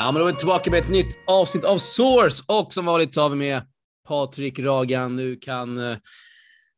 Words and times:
Ja, 0.00 0.12
men 0.12 0.20
då 0.20 0.26
är 0.26 0.32
vi 0.32 0.38
tillbaka 0.38 0.70
med 0.70 0.82
ett 0.82 0.90
nytt 0.90 1.16
avsnitt 1.26 1.64
av 1.64 1.78
Source 1.78 2.44
och 2.46 2.72
som 2.72 2.84
vanligt 2.84 3.16
har 3.16 3.28
vi 3.28 3.36
med 3.36 3.62
Patrik 4.08 4.58
Ragan. 4.58 5.16
Nu 5.16 5.36
kan 5.36 5.78
uh, 5.78 5.96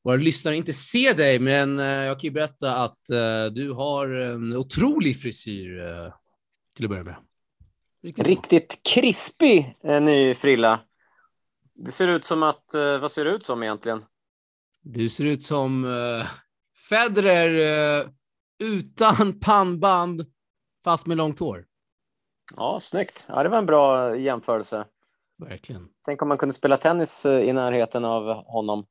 våra 0.04 0.16
lyssnare 0.16 0.56
inte 0.56 0.72
se 0.72 1.12
dig, 1.12 1.38
men 1.38 1.80
uh, 1.80 1.86
jag 1.86 2.20
kan 2.20 2.28
ju 2.28 2.30
berätta 2.30 2.76
att 2.76 2.98
uh, 3.12 3.52
du 3.52 3.72
har 3.72 4.08
en 4.08 4.56
otrolig 4.56 5.20
frisyr 5.20 5.80
till 6.76 6.84
att 6.84 6.90
börja 6.90 7.04
med. 7.04 7.16
Riktigt, 8.02 8.26
Riktigt 8.26 8.80
krispig 8.94 9.76
ny 9.82 10.34
frilla. 10.34 10.80
Det 11.74 11.90
ser 11.90 12.08
ut 12.08 12.24
som 12.24 12.42
att, 12.42 12.64
vad 12.74 13.10
ser 13.10 13.24
det 13.24 13.30
ut 13.30 13.44
som 13.44 13.62
egentligen? 13.62 14.02
Du 14.82 15.08
ser 15.08 15.24
ut 15.24 15.42
som 15.42 15.86
Federer 16.88 18.08
utan 18.58 19.40
pannband, 19.40 20.26
fast 20.84 21.06
med 21.06 21.16
långt 21.16 21.38
hår. 21.38 21.64
Ja, 22.56 22.80
snyggt. 22.80 23.26
Ja, 23.28 23.42
det 23.42 23.48
var 23.48 23.58
en 23.58 23.66
bra 23.66 24.16
jämförelse. 24.16 24.84
Verkligen. 25.38 25.88
Tänk 26.04 26.22
om 26.22 26.28
man 26.28 26.38
kunde 26.38 26.52
spela 26.52 26.76
tennis 26.76 27.26
eh, 27.26 27.40
i 27.40 27.52
närheten 27.52 28.04
av 28.04 28.44
honom. 28.44 28.86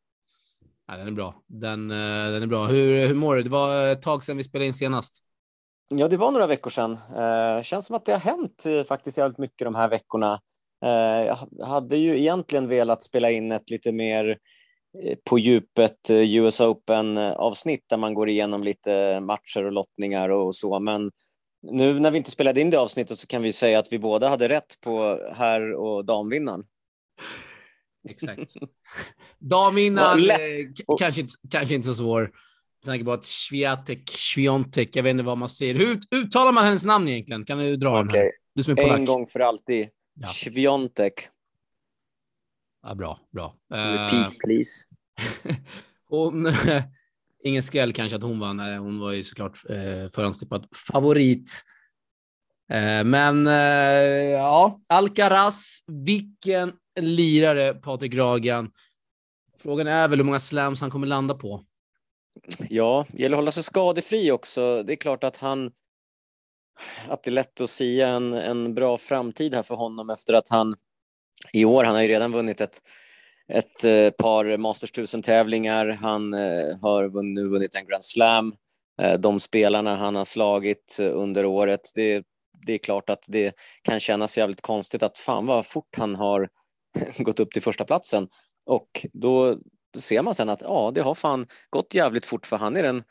Ja, 0.88 0.97
den 0.97 1.07
är 1.07 1.11
bra. 1.11 1.35
Den, 1.47 1.91
eh, 1.91 2.31
den 2.31 2.43
är 2.43 2.47
bra. 2.47 2.66
Hur, 2.66 3.07
hur 3.07 3.16
mår 3.16 3.35
du? 3.35 3.43
Det 3.43 3.49
var 3.49 3.88
ett 3.88 4.02
tag 4.02 4.23
sedan 4.23 4.38
vi 4.38 4.43
spelade 4.43 4.66
in 4.66 4.73
senast. 4.73 5.23
Ja, 5.89 6.07
det 6.07 6.17
var 6.17 6.31
några 6.31 6.47
veckor 6.47 6.69
sedan. 6.69 6.91
Eh, 6.91 7.63
känns 7.63 7.85
som 7.85 7.95
att 7.95 8.05
det 8.05 8.11
har 8.11 8.19
hänt 8.19 8.66
eh, 8.67 8.83
faktiskt 8.83 9.17
jävligt 9.17 9.38
mycket 9.38 9.66
de 9.66 9.75
här 9.75 9.89
veckorna. 9.89 10.41
Jag 10.83 11.66
hade 11.66 11.97
ju 11.97 12.19
egentligen 12.19 12.67
velat 12.67 13.02
spela 13.02 13.31
in 13.31 13.52
ett 13.52 13.69
lite 13.69 13.91
mer 13.91 14.38
på 15.30 15.39
djupet 15.39 16.09
US 16.09 16.61
Open 16.61 17.17
avsnitt 17.17 17.86
där 17.89 17.97
man 17.97 18.14
går 18.14 18.30
igenom 18.30 18.64
lite 18.64 19.19
matcher 19.19 19.66
och 19.66 19.71
lottningar 19.71 20.30
och 20.30 20.55
så, 20.55 20.80
men 20.80 21.11
nu 21.62 22.00
när 22.00 22.12
vi 22.12 22.17
inte 22.17 22.31
spelade 22.31 22.62
in 22.62 22.70
det 22.70 22.80
avsnittet 22.80 23.17
så 23.17 23.28
kan 23.28 23.42
vi 23.42 23.54
säga 23.54 23.80
att 23.80 23.94
vi 23.94 24.00
båda 24.00 24.30
hade 24.30 24.50
rätt 24.50 24.81
på 24.81 25.20
herr 25.36 25.73
och 25.73 26.06
damvinnaren. 26.06 26.64
Exakt. 28.09 28.54
Damvinnaren, 29.40 30.30
eh, 30.30 30.98
kanske, 31.00 31.22
inte, 31.22 31.34
kanske 31.52 31.76
inte 31.76 31.88
så 31.88 31.95
svår. 31.95 32.32
Jag 32.84 32.92
tänker 32.92 33.06
på 33.06 33.12
att 33.14 33.26
Sviatek, 33.26 34.09
Sviontek, 34.09 34.95
jag 34.95 35.04
vet 35.04 35.12
inte 35.12 35.23
vad 35.23 35.38
man 35.38 35.50
säger. 35.50 35.76
Hur 35.76 36.02
uttalar 36.12 36.52
man 36.52 36.66
hennes 36.66 36.86
namn 36.86 37.08
egentligen? 37.08 37.45
Kan 37.45 37.58
du 37.58 37.76
dra 37.76 37.89
okay. 37.89 38.04
den 38.04 38.22
här? 38.22 38.32
Du 38.56 38.64
som 38.64 38.78
är 38.78 38.94
En 38.94 39.06
gång 39.06 39.28
för 39.28 39.39
alltid. 39.39 39.89
Ja. 40.14 40.28
Sviontek. 40.28 41.28
Ja, 42.84 42.95
bra, 42.95 43.20
bra. 43.32 43.56
Repeat 43.73 44.34
please. 44.45 44.86
hon, 46.09 46.45
ingen 47.44 47.64
skräll 47.64 47.94
kanske 47.94 48.16
att 48.16 48.23
hon 48.23 48.39
vann. 48.39 48.59
Hon 48.59 49.00
var 49.00 49.11
ju 49.11 49.23
såklart 49.23 49.70
eh, 49.70 50.09
förhandstippad 50.11 50.67
favorit. 50.92 51.64
Eh, 52.72 53.03
men 53.03 53.48
eh, 53.48 54.31
ja, 54.31 54.81
Alcaraz, 54.89 55.80
vilken 55.88 56.73
lirare 57.00 57.73
Patrik 57.73 58.16
Ragan. 58.16 58.72
Frågan 59.59 59.88
är 59.88 60.08
väl 60.08 60.20
hur 60.20 60.25
många 60.25 60.39
slams 60.39 60.81
han 60.81 60.92
kommer 60.92 61.08
landa 61.08 61.33
på. 61.33 61.64
Ja, 62.70 63.06
det 63.09 63.22
gäller 63.22 63.36
att 63.36 63.42
hålla 63.42 63.52
sig 63.52 63.64
skadefri 63.64 64.31
också. 64.31 64.83
Det 64.83 64.94
är 64.94 64.98
klart 64.98 65.23
att 65.23 65.38
han 65.38 65.72
att 67.08 67.23
det 67.23 67.30
är 67.30 67.33
lätt 67.33 67.61
att 67.61 67.70
sia 67.70 68.08
en, 68.08 68.33
en 68.33 68.73
bra 68.73 68.98
framtid 68.98 69.53
här 69.55 69.64
för 69.64 69.76
honom 69.76 70.09
efter 70.09 70.33
att 70.33 70.50
han 70.50 70.73
i 71.53 71.66
år, 71.66 71.83
han 71.83 71.95
har 71.95 72.02
ju 72.02 72.08
redan 72.08 72.31
vunnit 72.31 72.61
ett 72.61 72.81
ett 73.52 73.83
eh, 73.83 74.09
par 74.09 74.57
Masters 74.57 74.91
1000-tävlingar. 74.91 75.88
Han 75.88 76.33
eh, 76.33 76.77
har 76.81 77.23
nu 77.23 77.49
vunnit 77.49 77.75
en 77.75 77.85
Grand 77.85 78.03
Slam. 78.03 78.53
Eh, 79.02 79.19
de 79.19 79.39
spelarna 79.39 79.95
han 79.95 80.15
har 80.15 80.26
slagit 80.26 80.98
under 80.99 81.45
året, 81.45 81.81
det, 81.95 82.23
det 82.65 82.73
är 82.73 82.77
klart 82.77 83.09
att 83.09 83.26
det 83.27 83.55
kan 83.81 83.99
kännas 83.99 84.37
jävligt 84.37 84.61
konstigt 84.61 85.03
att 85.03 85.17
fan 85.17 85.45
vad 85.45 85.65
fort 85.65 85.95
han 85.98 86.15
har 86.15 86.49
gått 87.17 87.39
upp 87.39 87.52
till 87.52 87.61
första 87.61 87.86
platsen. 87.86 88.27
Och 88.65 89.05
då 89.14 89.58
ser 89.97 90.21
man 90.21 90.36
sen 90.36 90.49
att 90.49 90.61
ja, 90.61 90.92
det 90.95 91.02
har 91.02 91.15
fan 91.15 91.47
gått 91.70 91.93
jävligt 91.93 92.26
fort 92.26 92.45
för 92.45 92.58
han 92.58 92.77
är 92.77 92.83
den 92.83 93.03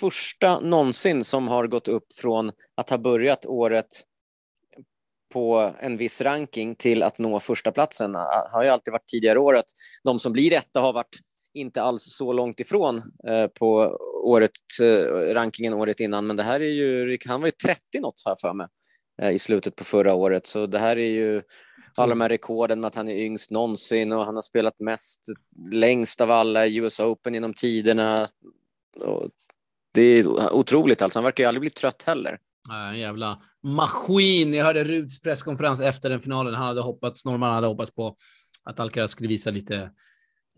första 0.00 0.60
någonsin 0.60 1.24
som 1.24 1.48
har 1.48 1.66
gått 1.66 1.88
upp 1.88 2.12
från 2.12 2.52
att 2.74 2.90
ha 2.90 2.98
börjat 2.98 3.46
året 3.46 3.86
på 5.32 5.74
en 5.80 5.96
viss 5.96 6.20
ranking 6.20 6.74
till 6.74 7.02
att 7.02 7.18
nå 7.18 7.40
första 7.40 7.72
platsen. 7.72 8.12
Det 8.12 8.48
har 8.52 8.62
ju 8.62 8.68
alltid 8.68 8.92
varit 8.92 9.06
tidigare 9.06 9.38
år 9.38 9.56
att 9.56 9.70
de 10.04 10.18
som 10.18 10.32
blir 10.32 10.52
etta 10.52 10.80
har 10.80 10.92
varit 10.92 11.18
inte 11.54 11.82
alls 11.82 12.16
så 12.16 12.32
långt 12.32 12.60
ifrån 12.60 12.96
eh, 13.28 13.46
på 13.46 13.98
året, 14.24 14.50
eh, 14.82 15.34
rankingen 15.34 15.74
året 15.74 16.00
innan, 16.00 16.26
men 16.26 16.36
det 16.36 16.42
här 16.42 16.60
är 16.60 16.70
ju, 16.70 17.18
han 17.26 17.40
var 17.40 17.48
ju 17.48 17.52
30 17.52 18.00
något 18.00 18.22
här 18.26 18.36
för 18.40 18.52
mig 18.52 18.66
eh, 19.22 19.30
i 19.30 19.38
slutet 19.38 19.76
på 19.76 19.84
förra 19.84 20.14
året, 20.14 20.46
så 20.46 20.66
det 20.66 20.78
här 20.78 20.98
är 20.98 21.10
ju 21.10 21.42
alla 21.96 22.10
de 22.10 22.20
här 22.20 22.28
rekorden 22.28 22.80
med 22.80 22.88
att 22.88 22.94
han 22.94 23.08
är 23.08 23.16
yngst 23.16 23.50
någonsin 23.50 24.12
och 24.12 24.24
han 24.24 24.34
har 24.34 24.42
spelat 24.42 24.80
mest 24.80 25.20
längst 25.72 26.20
av 26.20 26.30
alla 26.30 26.66
i 26.66 26.76
US 26.76 27.00
Open 27.00 27.34
genom 27.34 27.54
tiderna. 27.54 28.26
Och 29.00 29.28
det 29.94 30.02
är 30.02 30.52
otroligt 30.52 31.02
alltså, 31.02 31.18
han 31.18 31.24
verkar 31.24 31.44
ju 31.44 31.48
aldrig 31.48 31.60
bli 31.60 31.70
trött 31.70 32.02
heller. 32.02 32.38
Nej, 32.68 33.00
jävla 33.00 33.42
maskin. 33.62 34.54
Jag 34.54 34.64
hörde 34.64 34.84
Ruds 34.84 35.22
presskonferens 35.22 35.80
efter 35.80 36.10
den 36.10 36.20
finalen. 36.20 36.54
Han 36.54 36.66
hade 36.66 36.80
hoppats, 36.80 37.24
Norman 37.24 37.54
hade 37.54 37.66
hoppats 37.66 37.94
på 37.94 38.16
att 38.64 38.80
Alcaraz 38.80 39.10
skulle 39.10 39.28
visa 39.28 39.50
lite, 39.50 39.90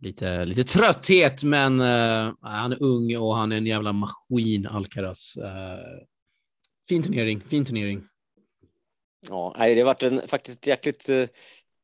lite, 0.00 0.44
lite 0.44 0.64
trötthet, 0.64 1.44
men 1.44 1.80
uh, 1.80 2.32
han 2.40 2.72
är 2.72 2.82
ung 2.82 3.16
och 3.16 3.36
han 3.36 3.52
är 3.52 3.56
en 3.56 3.66
jävla 3.66 3.92
maskin, 3.92 4.66
Alcaraz. 4.66 5.36
Uh, 5.36 6.04
fin 6.88 7.02
turnering, 7.02 7.40
fin 7.40 7.64
turnering. 7.64 8.02
Ja, 9.28 9.54
det 9.58 9.78
har 9.78 9.84
varit 9.84 10.02
en 10.02 10.28
faktiskt 10.28 10.66
jäkligt, 10.66 11.08
eh, 11.08 11.28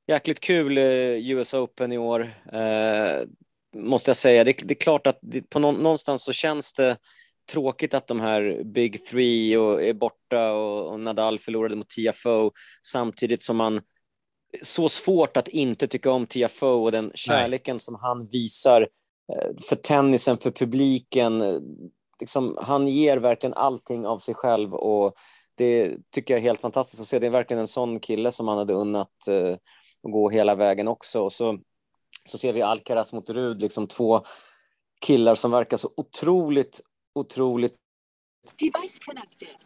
jäkligt 0.09 0.41
kul 0.41 0.79
US 0.79 1.55
Open 1.55 1.93
i 1.93 1.99
år, 1.99 2.21
uh, 2.55 3.27
måste 3.77 4.09
jag 4.09 4.17
säga. 4.17 4.45
Det, 4.45 4.53
det 4.53 4.75
är 4.75 4.81
klart 4.81 5.07
att 5.07 5.19
det, 5.23 5.51
på 5.51 5.59
någonstans 5.59 6.25
så 6.25 6.33
känns 6.33 6.73
det 6.73 6.97
tråkigt 7.51 7.95
att 7.95 8.07
de 8.07 8.21
här 8.21 8.63
Big 8.65 9.05
Three 9.05 9.57
och 9.57 9.83
är 9.83 9.93
borta 9.93 10.53
och, 10.53 10.93
och 10.93 11.01
Nadal 11.01 11.39
förlorade 11.39 11.77
mot 11.77 11.89
TFO 11.89 12.53
samtidigt 12.87 13.43
som 13.43 13.57
man 13.57 13.81
så 14.63 14.89
svårt 14.89 15.37
att 15.37 15.49
inte 15.49 15.87
tycka 15.87 16.11
om 16.11 16.27
TFO 16.27 16.67
och 16.67 16.93
den 16.93 17.13
kärleken 17.15 17.75
Nej. 17.75 17.81
som 17.81 17.95
han 17.95 18.29
visar 18.33 18.89
eh, 19.33 19.57
för 19.69 19.77
tennisen, 19.77 20.39
för 20.39 20.51
publiken. 20.51 21.43
Liksom, 22.21 22.59
han 22.61 22.89
ger 22.89 23.17
verkligen 23.17 23.55
allting 23.55 24.07
av 24.07 24.19
sig 24.19 24.35
själv 24.35 24.75
och 24.75 25.15
det 25.57 25.97
tycker 26.11 26.35
jag 26.35 26.39
är 26.39 26.43
helt 26.43 26.61
fantastiskt 26.61 27.01
att 27.01 27.07
se. 27.07 27.19
Det 27.19 27.27
är 27.27 27.31
verkligen 27.31 27.61
en 27.61 27.67
sån 27.67 28.01
kille 28.01 28.33
som 28.33 28.49
han 28.49 28.59
hade 28.59 28.73
unnat 28.73 29.09
uh, 29.31 29.53
att 30.03 30.13
gå 30.13 30.31
hela 30.31 30.55
vägen 30.55 30.89
också. 30.89 31.23
Och 31.23 31.33
så, 31.33 31.59
så 32.25 32.39
ser 32.39 32.53
vi 32.53 32.63
Alcaraz 32.63 33.13
mot 33.13 33.31
Rud, 33.31 33.61
liksom 33.61 33.87
två 33.87 34.25
killar 35.01 35.35
som 35.35 35.51
verkar 35.51 35.77
så 35.77 35.91
otroligt, 35.97 36.81
otroligt... 37.21 37.77
Device 38.59 38.99
connected. 38.99 39.57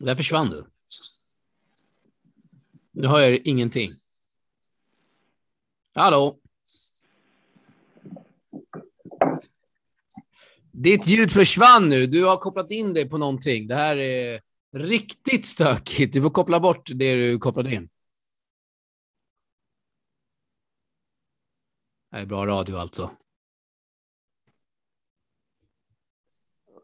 Där 0.00 0.14
försvann 0.14 0.50
du. 0.50 0.66
Nu 2.92 3.06
har 3.06 3.20
jag 3.20 3.46
ingenting. 3.46 3.88
Hallå? 5.94 6.38
Ditt 10.72 11.06
ljud 11.06 11.32
försvann 11.32 11.88
nu. 11.90 12.06
Du 12.06 12.24
har 12.24 12.36
kopplat 12.36 12.70
in 12.70 12.94
dig 12.94 13.08
på 13.08 13.18
någonting. 13.18 13.66
Det 13.66 13.74
här 13.74 13.96
är 13.96 14.40
riktigt 14.72 15.46
stökigt. 15.46 16.12
Du 16.12 16.22
får 16.22 16.30
koppla 16.30 16.60
bort 16.60 16.90
det 16.94 17.14
du 17.14 17.38
kopplade 17.38 17.74
in. 17.74 17.88
Det 22.10 22.16
är 22.16 22.26
bra 22.26 22.46
radio 22.46 22.76
alltså. 22.76 23.10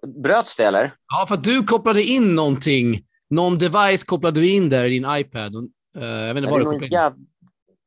Bröts 0.06 0.56
det 0.56 0.64
eller? 0.64 0.92
Ja, 1.06 1.26
för 1.26 1.34
att 1.34 1.44
du 1.44 1.62
kopplade 1.62 2.02
in 2.02 2.34
någonting. 2.34 3.04
Någon 3.30 3.58
device 3.58 4.04
kopplade 4.04 4.40
du 4.40 4.48
in 4.48 4.70
där 4.70 4.84
i 4.84 4.90
din 4.90 5.06
iPad. 5.10 5.54
Uh, 5.54 6.04
jag 6.04 6.34
vet 6.34 6.36
inte 6.36 6.50
vad 6.50 6.60
du 6.60 6.64
kopplade 6.64 6.86
in. 6.86 6.92
Jäv... 6.92 7.12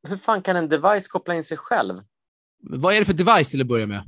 Hur 0.08 0.16
fan 0.16 0.42
kan 0.42 0.56
en 0.56 0.68
device 0.68 1.08
koppla 1.08 1.34
in 1.34 1.44
sig 1.44 1.56
själv? 1.56 2.02
Vad 2.62 2.94
är 2.94 2.98
det 2.98 3.04
för 3.04 3.12
device 3.12 3.50
till 3.50 3.60
att 3.60 3.66
börja 3.66 3.86
med? 3.86 4.02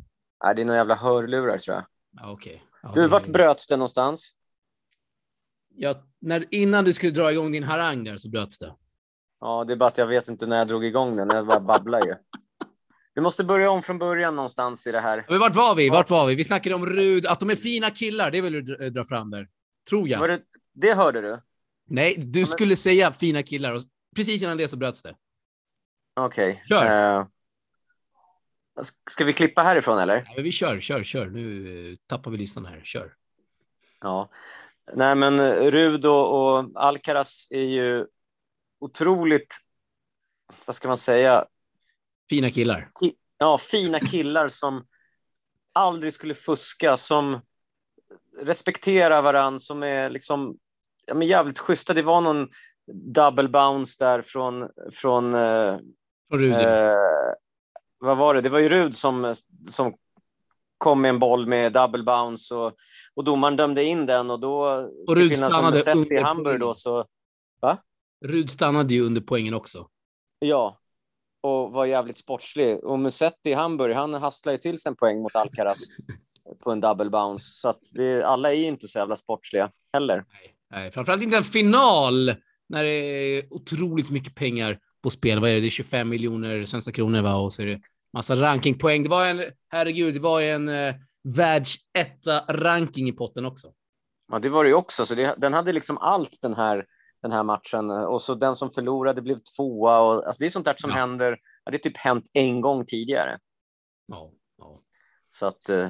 Nej, 0.44 0.54
det 0.54 0.62
är 0.62 0.64
några 0.64 0.78
jävla 0.78 0.94
hörlurar 0.94 1.58
tror 1.58 1.76
jag. 1.76 1.84
Ja, 2.20 2.32
okay. 2.32 2.58
Ja, 2.82 2.92
du, 2.94 3.08
vart 3.08 3.26
bröts 3.26 3.66
det 3.66 3.76
någonstans? 3.76 4.30
Ja, 5.74 5.94
när, 6.20 6.44
innan 6.50 6.84
du 6.84 6.92
skulle 6.92 7.12
dra 7.12 7.32
igång 7.32 7.52
din 7.52 7.64
harang 7.64 8.04
där 8.04 8.16
så 8.16 8.28
bröts 8.28 8.58
det. 8.58 8.74
Ja, 9.40 9.64
det 9.64 9.72
är 9.72 9.76
bara 9.76 9.88
att 9.88 9.98
jag 9.98 10.06
vet 10.06 10.28
inte 10.28 10.46
när 10.46 10.58
jag 10.58 10.68
drog 10.68 10.84
igång 10.84 11.16
den. 11.16 11.30
Jag 11.32 11.46
bara 11.46 11.60
babblar 11.60 12.06
ju. 12.06 12.14
Vi 13.14 13.20
måste 13.20 13.44
börja 13.44 13.70
om 13.70 13.82
från 13.82 13.98
början 13.98 14.36
någonstans 14.36 14.86
i 14.86 14.92
det 14.92 15.00
här. 15.00 15.26
Men 15.28 15.38
vart 15.38 15.54
var 15.54 15.74
vi? 15.74 15.88
Vart 15.90 16.10
var 16.10 16.26
vi? 16.26 16.34
Vi 16.34 16.44
snackade 16.44 16.74
om 16.74 16.86
Rud, 16.86 17.26
att 17.26 17.40
de 17.40 17.50
är 17.50 17.56
fina 17.56 17.90
killar. 17.90 18.30
Det 18.30 18.40
vill 18.40 18.52
du 18.52 18.90
dra 18.90 19.04
fram 19.04 19.30
där. 19.30 19.48
Tror 19.88 20.08
jag. 20.08 20.28
Det, 20.28 20.42
det, 20.72 20.94
hörde 20.94 21.20
du? 21.20 21.38
Nej, 21.86 22.14
du 22.18 22.38
men... 22.38 22.46
skulle 22.46 22.76
säga 22.76 23.12
fina 23.12 23.42
killar 23.42 23.74
och 23.74 23.82
precis 24.16 24.42
innan 24.42 24.56
det 24.56 24.68
så 24.68 24.76
bröts 24.76 25.02
det. 25.02 25.16
Okej. 26.14 26.50
Okay. 26.50 26.68
Kör. 26.68 27.18
Uh, 27.18 27.26
ska 29.10 29.24
vi 29.24 29.32
klippa 29.32 29.62
härifrån 29.62 29.98
eller? 29.98 30.32
Ja, 30.36 30.42
vi 30.42 30.52
kör, 30.52 30.80
kör, 30.80 31.02
kör. 31.02 31.26
Nu 31.26 31.96
tappar 32.06 32.30
vi 32.30 32.38
listan 32.38 32.66
här. 32.66 32.80
Kör. 32.84 33.14
Ja. 34.00 34.30
Nej, 34.94 35.14
men 35.14 35.40
Rud 35.70 36.06
och, 36.06 36.56
och 36.56 36.70
Alcaraz 36.74 37.46
är 37.50 37.64
ju 37.64 38.06
otroligt, 38.80 39.56
vad 40.64 40.76
ska 40.76 40.88
man 40.88 40.96
säga? 40.96 41.46
Fina 42.32 42.50
killar. 42.50 42.90
Ki 43.00 43.12
ja, 43.38 43.58
fina 43.58 44.00
killar 44.00 44.48
som 44.48 44.86
aldrig 45.72 46.12
skulle 46.12 46.34
fuska, 46.34 46.96
som 46.96 47.40
respekterar 48.40 49.22
varandra, 49.22 49.58
som 49.58 49.82
är 49.82 50.10
liksom 50.10 50.56
ja, 51.06 51.14
men 51.14 51.28
jävligt 51.28 51.58
schyssta. 51.58 51.94
Det 51.94 52.02
var 52.02 52.20
någon 52.20 52.48
double 52.92 53.48
bounce 53.48 54.04
där 54.04 54.22
från... 54.22 54.68
från 54.92 55.34
eh. 55.34 55.78
Eh, 56.32 56.94
vad 57.98 58.16
var 58.16 58.34
det? 58.34 58.40
Det 58.40 58.48
var 58.48 58.58
ju 58.58 58.68
Rud 58.68 58.96
som, 58.96 59.34
som 59.68 59.94
kom 60.78 61.00
med 61.00 61.08
en 61.08 61.18
boll 61.18 61.46
med 61.46 61.72
double 61.72 62.02
bounce 62.02 62.54
och, 62.54 62.72
och 63.14 63.24
domaren 63.24 63.56
dömde 63.56 63.84
in 63.84 64.06
den 64.06 64.30
och 64.30 64.40
då... 64.40 64.62
Och 65.08 65.16
Rud 65.16 65.36
stannade 65.36 65.92
under 65.92 66.12
i 66.12 66.22
Hamburg 66.22 66.60
då 66.60 66.74
så... 66.74 67.06
Va? 67.60 67.78
Rud 68.24 68.50
stannade 68.50 68.94
ju 68.94 69.06
under 69.06 69.20
poängen 69.20 69.54
också. 69.54 69.88
Ja, 70.38 70.81
och 71.42 71.72
var 71.72 71.86
jävligt 71.86 72.16
sportslig. 72.16 72.84
Och 72.84 72.98
Musetti 72.98 73.50
i 73.50 73.54
Hamburg, 73.54 73.94
han 73.94 74.14
hasslade 74.14 74.58
till 74.58 74.78
sig 74.78 74.90
en 74.90 74.96
poäng 74.96 75.22
mot 75.22 75.36
Alcaraz 75.36 75.80
på 76.64 76.72
en 76.72 76.80
double 76.80 77.10
bounce. 77.10 77.44
Så 77.44 77.68
att 77.68 77.80
det, 77.92 78.22
alla 78.22 78.52
är 78.52 78.56
ju 78.56 78.66
inte 78.66 78.88
så 78.88 78.98
jävla 78.98 79.16
sportsliga 79.16 79.70
heller. 79.92 80.24
Nej, 80.32 80.54
nej, 80.70 80.90
framförallt 80.90 81.22
inte 81.22 81.36
en 81.36 81.44
final 81.44 82.34
när 82.68 82.84
det 82.84 82.90
är 82.90 83.52
otroligt 83.52 84.10
mycket 84.10 84.34
pengar 84.34 84.78
på 85.02 85.10
spel. 85.10 85.40
Vad 85.40 85.50
är 85.50 85.54
det? 85.54 85.60
Det 85.60 85.66
är 85.66 85.70
25 85.70 86.08
miljoner 86.08 86.64
svenska 86.64 86.92
kronor 86.92 87.22
va? 87.22 87.34
och 87.34 87.52
så 87.52 87.62
är 87.62 87.66
det 87.66 87.80
massa 88.12 88.36
rankingpoäng. 88.36 89.02
Det 89.02 89.08
var 89.08 89.26
en, 89.26 89.44
herregud, 89.68 90.14
det 90.14 90.20
var 90.20 90.40
en 90.40 90.68
eh, 90.68 90.94
världsetta 91.24 92.44
ranking 92.48 93.08
i 93.08 93.12
potten 93.12 93.46
också. 93.46 93.72
Ja, 94.32 94.38
det 94.38 94.48
var 94.48 94.64
det 94.64 94.68
ju 94.68 94.74
också. 94.74 95.04
Så 95.04 95.14
det, 95.14 95.34
den 95.38 95.52
hade 95.52 95.72
liksom 95.72 95.98
allt 95.98 96.38
den 96.42 96.54
här, 96.54 96.86
den 97.22 97.32
här 97.32 97.42
matchen. 97.42 97.90
Och 97.90 98.22
så 98.22 98.34
den 98.34 98.54
som 98.54 98.70
förlorade 98.70 99.22
blev 99.22 99.38
tvåa. 99.56 100.00
Och, 100.00 100.26
alltså 100.26 100.40
det 100.40 100.44
är 100.44 100.48
sånt 100.50 100.64
där 100.64 100.74
som 100.78 100.90
ja. 100.90 100.96
händer. 100.96 101.36
Det 101.70 101.76
är 101.76 101.78
typ 101.78 101.96
hänt 101.96 102.24
en 102.32 102.60
gång 102.60 102.84
tidigare. 102.86 103.38
Ja, 104.06 104.30
ja. 104.58 104.80
Så 105.30 105.46
att, 105.46 105.68
eh, 105.68 105.88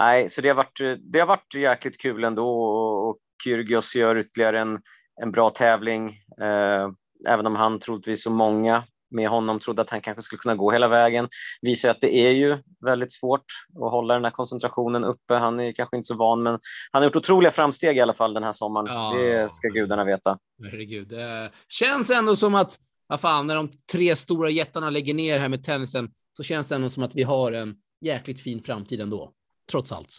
nej, 0.00 0.28
så 0.28 0.40
det 0.40 0.48
har 0.48 0.56
varit, 0.56 0.80
det 1.12 1.20
har 1.20 1.26
varit 1.26 1.54
jäkligt 1.54 2.00
kul 2.00 2.24
ändå. 2.24 2.48
Och, 2.48 3.08
och 3.08 3.18
Kyrgios 3.44 3.96
gör 3.96 4.16
ytterligare 4.16 4.60
en, 4.60 4.82
en 5.22 5.32
bra 5.32 5.50
tävling. 5.50 6.08
Eh, 6.40 6.90
även 7.28 7.46
om 7.46 7.56
han 7.56 7.78
troligtvis 7.78 8.24
så 8.24 8.30
många 8.30 8.84
med 9.10 9.28
honom 9.28 9.58
trodde 9.58 9.82
att 9.82 9.90
han 9.90 10.00
kanske 10.00 10.22
skulle 10.22 10.38
kunna 10.38 10.54
gå 10.54 10.70
hela 10.70 10.88
vägen. 10.88 11.28
Visar 11.62 11.88
att 11.90 12.00
det 12.00 12.14
är 12.14 12.30
ju 12.30 12.58
väldigt 12.84 13.12
svårt 13.12 13.44
att 13.74 13.90
hålla 13.90 14.14
den 14.14 14.24
här 14.24 14.30
koncentrationen 14.30 15.04
uppe. 15.04 15.34
Han 15.34 15.60
är 15.60 15.72
kanske 15.72 15.96
inte 15.96 16.06
så 16.06 16.16
van, 16.16 16.42
men 16.42 16.58
han 16.90 17.02
har 17.02 17.04
gjort 17.04 17.16
otroliga 17.16 17.50
framsteg 17.50 17.96
i 17.96 18.00
alla 18.00 18.14
fall 18.14 18.34
den 18.34 18.44
här 18.44 18.52
sommaren. 18.52 18.86
Ja, 18.86 19.14
det 19.18 19.50
ska 19.50 19.68
gudarna 19.68 20.04
veta. 20.04 20.38
Herregud. 20.62 21.08
Det 21.08 21.50
känns 21.68 22.10
ändå 22.10 22.36
som 22.36 22.54
att, 22.54 22.78
vad 23.06 23.20
fan, 23.20 23.46
när 23.46 23.56
de 23.56 23.70
tre 23.92 24.16
stora 24.16 24.50
jättarna 24.50 24.90
lägger 24.90 25.14
ner 25.14 25.38
här 25.38 25.48
med 25.48 25.64
tennisen 25.64 26.10
så 26.36 26.42
känns 26.42 26.68
det 26.68 26.74
ändå 26.74 26.88
som 26.88 27.02
att 27.02 27.14
vi 27.14 27.22
har 27.22 27.52
en 27.52 27.74
jäkligt 28.00 28.42
fin 28.42 28.62
framtid 28.62 29.00
ändå, 29.00 29.32
trots 29.70 29.92
allt. 29.92 30.18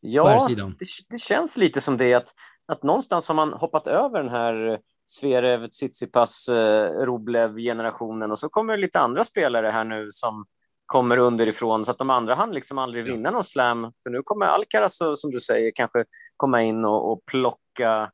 Ja, 0.00 0.48
det, 0.48 0.86
det, 1.08 1.18
känns 1.18 1.56
lite 1.56 1.80
som 1.80 1.96
det 1.96 2.14
att, 2.14 2.34
att 2.66 2.82
någonstans 2.82 3.28
har 3.28 3.34
man 3.34 3.52
hoppat 3.52 3.86
över 3.86 4.22
den 4.22 4.28
här 4.28 4.78
Zverev, 5.06 5.66
Tsitsipas, 5.66 6.48
eh, 6.48 6.90
Rublev-generationen 6.90 8.30
och 8.30 8.38
så 8.38 8.48
kommer 8.48 8.72
det 8.72 8.80
lite 8.80 9.00
andra 9.00 9.24
spelare 9.24 9.70
här 9.70 9.84
nu 9.84 10.08
som 10.10 10.46
kommer 10.86 11.16
underifrån 11.16 11.84
så 11.84 11.90
att 11.90 11.98
de 11.98 12.10
andra 12.10 12.34
hann 12.34 12.52
liksom 12.52 12.78
aldrig 12.78 13.04
vinna 13.04 13.30
någon 13.30 13.44
slam. 13.44 13.92
För 14.02 14.10
nu 14.10 14.22
kommer 14.24 14.46
Alcaraz, 14.46 14.98
som 15.14 15.30
du 15.30 15.40
säger, 15.40 15.72
kanske 15.74 16.04
komma 16.36 16.62
in 16.62 16.84
och, 16.84 17.12
och 17.12 17.24
plocka, 17.26 18.10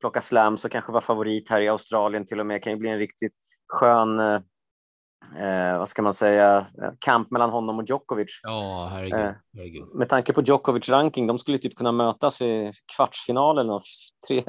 plocka 0.00 0.20
slams 0.20 0.64
och 0.64 0.70
kanske 0.70 0.92
vara 0.92 1.02
favorit 1.02 1.50
här 1.50 1.60
i 1.60 1.68
Australien 1.68 2.26
till 2.26 2.40
och 2.40 2.46
med. 2.46 2.62
kan 2.62 2.72
ju 2.72 2.78
bli 2.78 2.90
en 2.90 2.98
riktigt 2.98 3.34
skön 3.68 4.20
eh, 5.36 5.70
eh, 5.70 5.78
vad 5.78 5.88
ska 5.88 6.02
man 6.02 6.14
säga, 6.14 6.66
kamp 6.98 7.30
mellan 7.30 7.50
honom 7.50 7.78
och 7.78 7.84
Djokovic. 7.88 8.40
Ja, 8.42 8.88
herregud. 8.92 9.20
Eh, 9.20 9.32
herregud. 9.54 9.88
Med 9.94 10.08
tanke 10.08 10.32
på 10.32 10.42
Djokovic 10.42 10.88
ranking, 10.88 11.26
de 11.26 11.38
skulle 11.38 11.58
typ 11.58 11.74
kunna 11.74 11.92
mötas 11.92 12.42
i 12.42 12.72
kvartsfinal 12.96 13.58
eller 13.58 13.70
något, 13.70 13.82
tre, 14.28 14.44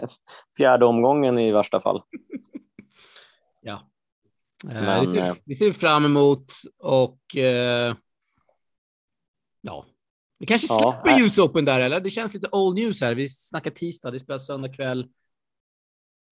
fjärde 0.57 0.85
omgången 0.85 1.37
i 1.37 1.51
värsta 1.51 1.79
fall. 1.79 2.01
ja. 3.61 3.81
Eh, 4.69 4.81
Men, 4.81 5.13
det, 5.13 5.25
ser, 5.25 5.55
ser 5.55 5.65
vi 5.65 5.73
fram 5.73 6.05
emot 6.05 6.45
och 6.77 7.37
eh, 7.37 7.95
ja, 9.61 9.85
vi 10.41 10.47
kanske 10.47 10.67
släpper 10.67 11.09
ja, 11.09 11.25
US 11.25 11.37
Open 11.37 11.65
där, 11.65 11.79
eller? 11.79 11.99
Det 11.99 12.09
känns 12.09 12.33
lite 12.33 12.47
old 12.51 12.75
news 12.75 13.01
här. 13.01 13.15
Vi 13.15 13.29
snackar 13.29 13.71
tisdag, 13.71 14.11
det 14.11 14.19
spelas 14.19 14.45
söndag 14.45 14.69
kväll. 14.69 15.07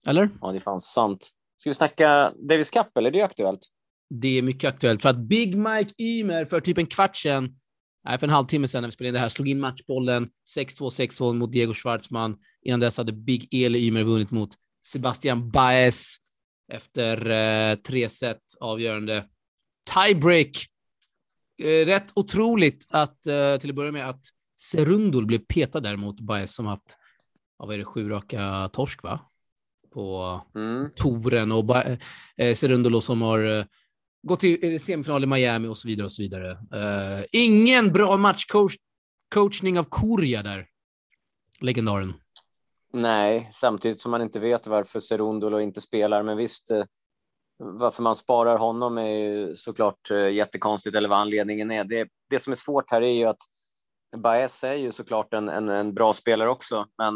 Eller? 0.08 0.30
Ja, 0.42 0.52
det 0.52 0.58
är 0.58 0.60
fan 0.60 0.80
sant. 0.80 1.30
Ska 1.58 1.70
vi 1.70 1.74
snacka 1.74 2.34
Davis 2.50 2.70
Cup, 2.70 2.98
eller 2.98 3.10
är 3.10 3.12
det 3.12 3.22
aktuellt? 3.22 3.60
Det 4.10 4.38
är 4.38 4.42
mycket 4.42 4.68
aktuellt 4.74 5.02
för 5.02 5.10
att 5.10 5.20
Big 5.20 5.58
Mike 5.58 5.94
Ymer 5.98 6.46
för 6.46 6.60
typ 6.62 6.78
en 6.78 6.86
kvart 6.86 7.16
sedan, 7.16 7.56
nej, 8.06 8.20
för 8.20 8.28
en 8.28 8.34
halvtimme 8.34 8.68
sedan 8.68 8.82
när 8.82 8.88
vi 8.88 8.92
spelade 8.92 9.10
in 9.10 9.14
det 9.14 9.20
här, 9.20 9.30
slog 9.30 9.48
in 9.48 9.60
matchbollen 9.60 10.30
6-2, 10.58 10.90
6-2 10.90 11.34
mot 11.34 11.52
Diego 11.52 11.74
Schwartzman. 11.74 12.38
Innan 12.62 12.80
dess 12.80 12.98
hade 12.98 13.14
Big 13.14 13.54
Eli 13.54 13.88
Ymer 13.88 14.04
vunnit 14.04 14.32
mot 14.32 14.50
Sebastian 14.86 15.52
Baez 15.52 16.16
efter 16.72 17.30
eh, 17.30 17.76
tre 17.76 18.10
set 18.10 18.42
avgörande. 18.60 19.26
Tiebreak. 19.94 20.66
Eh, 21.62 21.86
rätt 21.86 22.12
otroligt 22.16 22.88
att 22.90 23.28
eh, 23.28 23.58
till 23.58 23.70
att 23.70 23.76
börja 23.76 23.92
med 23.92 24.10
att 24.10 24.22
Serundul 24.58 25.26
blev 25.26 25.40
petad 25.40 25.80
där 25.80 25.96
mot 25.96 26.20
Baez 26.20 26.56
som 26.56 26.66
haft, 26.66 26.98
vad 27.58 27.74
är 27.74 27.78
det, 27.78 27.86
sju 27.86 28.10
raka 28.10 28.70
torsk 28.74 29.04
va? 29.04 29.20
På 29.94 30.42
mm. 30.56 30.90
toren 30.96 31.52
och 31.52 31.76
eh, 32.38 32.54
Serundolo 32.56 33.02
som 33.02 33.22
har 33.22 33.66
Gå 34.22 34.36
till 34.36 34.74
eh, 34.74 34.80
semifinal 34.80 35.24
i 35.24 35.28
Miami 35.28 35.68
och 35.68 35.78
så 35.78 35.88
vidare 35.88 36.06
och 36.06 36.12
så 36.12 36.22
vidare. 36.22 36.52
Uh, 36.52 37.26
ingen 37.32 37.94
bra 37.94 38.18
matchcoachning 38.18 39.80
av 39.80 39.84
Korea 39.84 40.44
där. 40.44 40.68
Legendaren. 41.62 42.14
Nej, 42.94 43.50
samtidigt 43.52 44.00
som 44.00 44.12
man 44.12 44.22
inte 44.22 44.40
vet 44.40 44.68
varför 44.68 45.00
Serundolo 45.00 45.60
inte 45.60 45.82
spelar, 45.82 46.24
men 46.24 46.38
visst, 46.38 46.72
eh, 46.72 46.84
varför 47.58 48.04
man 48.04 48.16
sparar 48.16 48.58
honom 48.58 48.98
är 48.98 49.18
ju 49.18 49.56
såklart 49.56 50.12
jättekonstigt 50.32 50.96
eller 50.96 51.10
vad 51.10 51.20
anledningen 51.20 51.72
är. 51.72 51.84
Det, 51.84 52.08
det 52.30 52.40
som 52.40 52.52
är 52.52 52.56
svårt 52.56 52.92
här 52.92 53.02
är 53.02 53.14
ju 53.14 53.26
att 53.26 53.38
Baez 54.18 54.64
är 54.64 54.74
ju 54.74 54.92
såklart 54.92 55.34
en, 55.34 55.50
en, 55.50 55.70
en 55.70 55.94
bra 55.94 56.14
spelare 56.14 56.50
också, 56.50 56.86
men 56.98 57.14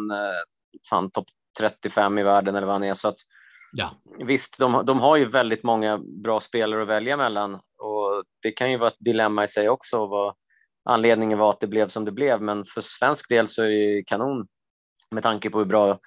fan 0.90 1.12
topp 1.12 1.28
35 1.60 2.18
i 2.18 2.24
världen 2.24 2.56
eller 2.56 2.68
vad 2.68 2.76
han 2.76 2.84
är, 2.84 2.94
så 2.94 3.08
att 3.08 3.20
Ja. 3.76 3.92
Visst, 4.20 4.60
de, 4.60 4.86
de 4.86 5.00
har 5.00 5.18
ju 5.18 5.26
väldigt 5.30 5.64
många 5.64 5.98
bra 6.24 6.40
spelare 6.40 6.82
att 6.82 6.88
välja 6.88 7.18
mellan. 7.18 7.54
Och 7.54 8.24
det 8.42 8.52
kan 8.52 8.72
ju 8.72 8.78
vara 8.78 8.90
ett 8.90 8.98
dilemma 9.00 9.44
i 9.44 9.48
sig 9.48 9.70
också 9.70 10.06
vad 10.06 10.36
anledningen 10.90 11.38
var 11.38 11.50
att 11.50 11.60
det 11.60 11.68
blev 11.68 11.88
som 11.88 12.06
det 12.06 12.12
blev, 12.12 12.42
men 12.42 12.66
för 12.66 12.82
svensk 12.82 13.30
del 13.30 13.48
så 13.48 13.64
är 13.64 13.68
det 13.68 14.04
kanon 14.04 14.48
med 15.12 15.24
tanke 15.24 15.50
på 15.50 15.58
hur 15.58 15.66
bra 15.66 16.00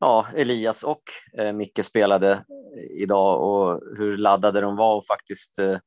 ja, 0.00 0.26
Elias 0.34 0.82
och 0.82 1.02
eh, 1.38 1.52
Micke 1.52 1.84
spelade 1.84 2.32
eh, 2.32 3.02
idag 3.02 3.42
och 3.42 3.80
hur 3.98 4.16
laddade 4.16 4.60
de 4.60 4.76
var 4.76 4.96
och 4.96 5.06
faktiskt 5.06 5.58
eh, 5.58 5.78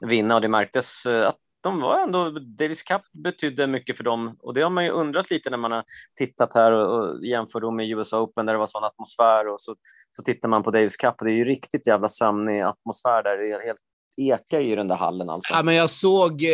vinna. 0.00 0.34
Och 0.34 0.40
det 0.40 0.48
märktes 0.48 1.06
eh, 1.06 1.28
att 1.28 1.38
de 1.66 1.80
var 1.80 1.98
ändå, 1.98 2.30
Davis 2.30 2.82
Cup 2.82 3.02
betydde 3.12 3.66
mycket 3.66 3.96
för 3.96 4.04
dem 4.04 4.36
och 4.42 4.54
det 4.54 4.62
har 4.62 4.70
man 4.70 4.84
ju 4.84 4.90
undrat 4.90 5.30
lite 5.30 5.50
när 5.50 5.58
man 5.58 5.72
har 5.72 5.84
tittat 6.18 6.54
här 6.54 6.72
och, 6.72 6.98
och 6.98 7.26
jämför 7.26 7.70
med 7.70 7.90
US 7.90 8.12
Open 8.12 8.46
där 8.46 8.52
det 8.52 8.58
var 8.58 8.66
sån 8.66 8.84
atmosfär 8.84 9.48
och 9.48 9.60
så, 9.60 9.74
så 10.10 10.22
tittar 10.22 10.48
man 10.48 10.62
på 10.62 10.70
Davis 10.70 10.96
Cup 10.96 11.14
och 11.18 11.24
det 11.24 11.32
är 11.32 11.36
ju 11.36 11.44
riktigt 11.44 11.86
jävla 11.86 12.08
sömnig 12.08 12.60
atmosfär 12.60 13.22
där. 13.22 13.36
Det 13.36 13.50
är 13.50 13.66
helt 13.66 13.80
ekar 14.16 14.60
i 14.60 14.74
den 14.74 14.88
där 14.88 14.96
hallen 14.96 15.30
alltså. 15.30 15.54
Ja, 15.54 15.62
men 15.62 15.74
jag 15.74 15.90
såg, 15.90 16.42
eh, 16.42 16.50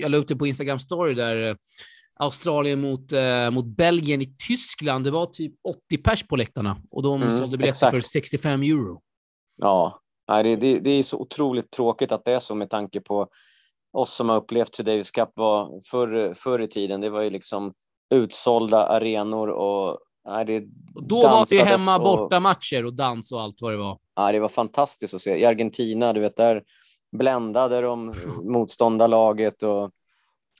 jag 0.00 0.10
la 0.10 0.16
upp 0.16 0.28
det 0.28 0.36
på 0.36 0.46
Instagram 0.46 0.78
story 0.78 1.14
där, 1.14 1.48
eh, 1.48 1.56
Australien 2.16 2.80
mot, 2.80 3.12
eh, 3.12 3.50
mot 3.50 3.66
Belgien 3.66 4.22
i 4.22 4.36
Tyskland. 4.48 5.04
Det 5.04 5.10
var 5.10 5.26
typ 5.26 5.54
80 5.88 5.98
pers 5.98 6.26
på 6.26 6.36
läktarna 6.36 6.76
och 6.90 7.02
de 7.02 7.22
mm, 7.22 7.36
sålde 7.36 7.56
biljetter 7.56 7.90
för 7.90 8.00
65 8.00 8.62
euro. 8.62 9.00
Ja, 9.56 10.00
det, 10.26 10.56
det, 10.56 10.78
det 10.78 10.90
är 10.90 11.02
så 11.02 11.18
otroligt 11.18 11.70
tråkigt 11.70 12.12
att 12.12 12.24
det 12.24 12.32
är 12.32 12.38
så 12.38 12.54
med 12.54 12.70
tanke 12.70 13.00
på 13.00 13.28
oss 13.94 14.14
som 14.14 14.28
har 14.28 14.36
upplevt 14.36 14.78
hur 14.78 14.84
Davis 14.84 15.10
Cup 15.10 15.30
var 15.34 15.80
förr, 15.90 16.34
förr 16.34 16.62
i 16.62 16.68
tiden. 16.68 17.00
Det 17.00 17.10
var 17.10 17.22
ju 17.22 17.30
liksom 17.30 17.72
utsålda 18.10 18.86
arenor 18.86 19.48
och 19.48 19.98
nej, 20.28 20.44
det 20.44 20.64
och 20.94 21.02
Då 21.02 21.22
var 21.22 21.46
det 21.50 21.64
hemma 21.64 21.98
borta 21.98 22.40
matcher 22.40 22.84
och 22.84 22.94
dans 22.94 23.32
och 23.32 23.40
allt 23.40 23.56
vad 23.60 23.72
det 23.72 23.76
var. 23.76 23.98
Ja, 24.16 24.32
det 24.32 24.40
var 24.40 24.48
fantastiskt 24.48 25.14
att 25.14 25.20
se. 25.20 25.36
I 25.36 25.44
Argentina, 25.44 26.12
du 26.12 26.20
vet, 26.20 26.36
där 26.36 26.62
bländade 27.12 27.80
de 27.80 28.14
motståndarlaget 28.42 29.62
och 29.62 29.90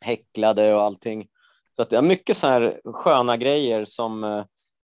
häcklade 0.00 0.74
och 0.74 0.82
allting. 0.82 1.26
Så 1.76 1.82
att 1.82 1.90
det 1.90 1.96
är 1.96 2.02
mycket 2.02 2.36
så 2.36 2.46
här 2.46 2.80
sköna 2.84 3.36
grejer 3.36 3.84
som, 3.84 4.24
eh, 4.24 4.44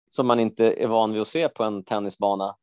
som 0.10 0.28
man 0.28 0.40
inte 0.40 0.66
är 0.66 0.88
van 0.88 1.12
vid 1.12 1.22
att 1.22 1.28
se 1.28 1.50
på 1.50 1.64
en 1.64 1.84
tennisbana 1.84 2.56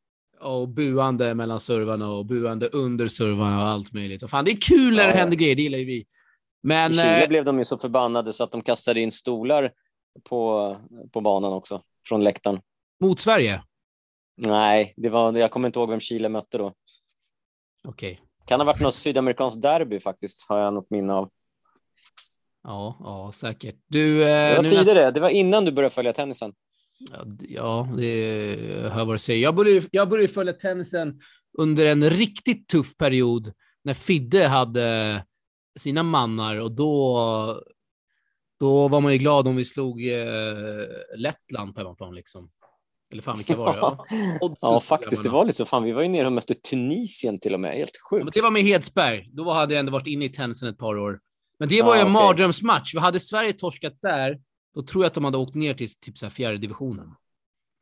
och 0.43 0.69
buande 0.69 1.35
mellan 1.35 1.61
servarna 1.61 2.11
och 2.11 2.27
buande 2.27 2.69
under 2.69 3.09
servarna 3.09 3.63
och 3.63 3.69
allt 3.69 3.93
möjligt. 3.93 4.23
Och 4.23 4.31
fan, 4.31 4.45
det 4.45 4.51
är 4.51 4.61
kul 4.61 4.97
när 4.97 5.09
det 5.09 5.15
händer 5.15 5.37
grejer, 5.37 5.57
det 5.57 5.63
gillar 5.63 5.79
ju 5.79 5.85
vi. 5.85 6.07
Men, 6.63 6.91
I 6.93 6.95
Chile 6.95 7.23
eh, 7.23 7.29
blev 7.29 7.45
de 7.45 7.59
ju 7.59 7.65
så 7.65 7.79
förbannade 7.79 8.33
så 8.33 8.45
att 8.45 8.51
de 8.51 8.63
kastade 8.63 9.01
in 9.01 9.13
stolar 9.13 9.73
på, 10.25 10.77
på 11.13 11.21
banan 11.21 11.53
också. 11.53 11.83
från 12.09 12.25
läktaren. 12.25 12.61
Mot 13.01 13.21
Sverige? 13.21 13.63
Nej, 14.37 14.95
det 14.97 15.09
var, 15.09 15.39
jag 15.39 15.51
kommer 15.51 15.69
inte 15.69 15.79
ihåg 15.79 15.91
vem 15.91 16.01
Chile 16.01 16.29
mötte 16.29 16.59
då. 16.59 16.75
Okej. 17.89 18.13
Okay. 18.13 18.27
Kan 18.47 18.61
ha 18.61 18.65
varit 18.65 18.81
något 18.81 18.95
sydamerikanskt 18.95 19.63
derby 19.63 20.01
faktiskt, 20.01 20.49
har 20.49 20.59
jag 20.59 20.75
något 20.75 20.91
minne 20.91 21.13
av. 21.13 21.31
Ja, 22.63 22.97
ja 23.01 23.33
säkert. 23.35 23.77
Du, 23.87 24.23
eh, 24.23 24.27
det 24.29 24.57
var 24.57 24.63
tidigare, 24.63 24.85
nästa... 24.85 25.11
det 25.11 25.21
var 25.21 25.29
innan 25.29 25.65
du 25.65 25.73
började 25.73 25.95
följa 25.95 26.13
tennisen. 26.13 26.53
Ja, 27.49 27.89
det 27.97 28.57
hör 28.93 29.05
vad 29.05 29.15
du 29.15 29.19
säger. 29.19 29.43
Jag 29.43 29.55
började, 29.55 29.87
jag 29.91 30.09
började 30.09 30.33
följa 30.33 30.53
tennisen 30.53 31.21
under 31.59 31.87
en 31.87 32.11
riktigt 32.11 32.69
tuff 32.69 32.97
period 32.97 33.53
när 33.85 33.95
Fidde 33.95 34.49
hade 34.49 35.25
sina 35.79 36.03
mannar 36.03 36.57
och 36.57 36.73
då, 36.73 37.63
då 38.61 38.89
var 38.89 39.01
man 39.01 39.13
ju 39.13 39.19
glad 39.19 39.49
om 39.49 39.57
vi 39.57 39.65
slog 39.65 40.07
eh, 40.07 40.87
Lettland 41.17 41.75
på 41.75 41.81
hemmaplan 41.81 42.15
liksom. 42.15 42.51
Eller 43.13 43.23
fan, 43.23 43.37
vilka 43.37 43.57
var 43.57 43.73
det? 43.73 43.79
Ja, 43.79 44.05
ja 44.61 44.81
faktiskt. 44.81 45.23
Det 45.23 45.29
var 45.29 45.45
lite 45.45 45.57
så. 45.57 45.65
Fan, 45.65 45.83
vi 45.83 45.93
var 45.93 46.03
ju 46.03 46.09
nere 46.09 46.27
och 46.27 46.33
mötte 46.33 46.55
Tunisien 46.55 47.39
till 47.39 47.55
och 47.55 47.61
med. 47.61 47.77
Helt 47.77 47.97
sjukt. 48.11 48.25
Ja, 48.25 48.31
det 48.35 48.43
var 48.43 48.51
med 48.51 48.63
Hedsberg. 48.63 49.29
Då 49.33 49.53
hade 49.53 49.75
jag 49.75 49.81
ändå 49.81 49.93
varit 49.93 50.07
inne 50.07 50.25
i 50.25 50.29
tennisen 50.29 50.69
ett 50.69 50.79
par 50.79 50.99
år. 50.99 51.21
Men 51.59 51.69
det 51.69 51.83
var 51.83 51.95
ju 51.95 52.01
en 52.01 52.07
okay. 52.07 52.23
mardrömsmatch. 52.23 52.95
Hade 52.95 53.21
Sverige 53.21 53.53
torskat 53.53 53.99
där, 54.03 54.39
då 54.75 54.83
tror 54.83 55.05
jag 55.05 55.07
att 55.07 55.15
de 55.15 55.25
hade 55.25 55.39
åkt 55.39 55.55
ner 55.55 55.75
till 55.75 55.95
typ 55.95 56.19
så 56.19 56.27
här 56.27 56.31
fjärde 56.31 56.59
divisionen. 56.59 57.15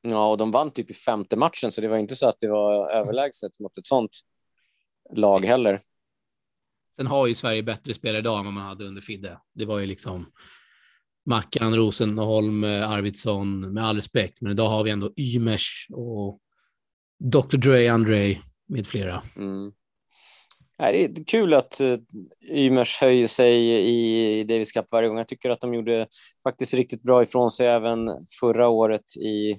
Ja, 0.03 0.31
och 0.31 0.39
de 0.39 0.51
vann 0.51 0.71
typ 0.71 0.91
i 0.91 0.95
femte 0.95 1.37
matchen, 1.37 1.73
så 1.73 1.81
det 1.81 1.89
var 1.89 1.99
inte 1.99 2.15
så 2.15 2.29
att 2.29 2.41
det 2.41 2.49
var 2.49 2.91
överlägset 2.91 3.61
mot 3.61 3.79
ett 3.79 3.87
sånt 3.87 4.21
lag 5.13 5.45
heller. 5.45 5.83
Sen 6.97 7.07
har 7.07 7.27
ju 7.27 7.35
Sverige 7.35 7.63
bättre 7.63 7.95
spelare 7.95 8.19
idag 8.19 8.39
än 8.39 8.45
vad 8.45 8.55
man 8.55 8.67
hade 8.67 8.85
under 8.85 9.01
Fidde. 9.01 9.39
Det 9.55 9.65
var 9.65 9.79
ju 9.79 9.87
liksom 9.87 10.27
Mackan, 11.27 11.77
Rosenholm, 11.77 12.65
Arvidsson, 12.65 13.73
med 13.75 13.85
all 13.85 13.97
respekt, 13.97 14.41
men 14.41 14.53
idag 14.53 14.69
har 14.69 14.85
vi 14.85 14.91
ändå 14.91 15.13
Ymers 15.17 15.87
och 15.91 16.41
Dr. 17.19 17.57
Dre, 17.57 17.89
André 17.89 18.39
med 18.69 18.87
flera. 18.87 19.23
Mm. 19.37 19.73
Det 20.81 21.05
är 21.05 21.25
kul 21.25 21.55
att 21.55 21.81
uh, 21.81 21.97
Ymers 22.51 23.01
höjer 23.01 23.27
sig 23.27 23.55
i 23.89 24.45
Davis 24.45 24.73
Cup 24.73 24.87
varje 24.93 25.09
gång. 25.09 25.19
Jag 25.19 25.29
tycker 25.29 25.51
att 25.51 25.61
de 25.61 25.75
gjorde 25.75 26.07
faktiskt 26.45 26.75
riktigt 26.75 27.03
bra 27.03 27.23
ifrån 27.23 27.51
sig 27.51 27.67
även 27.67 28.09
förra 28.41 28.69
året 28.69 29.17
i, 29.17 29.59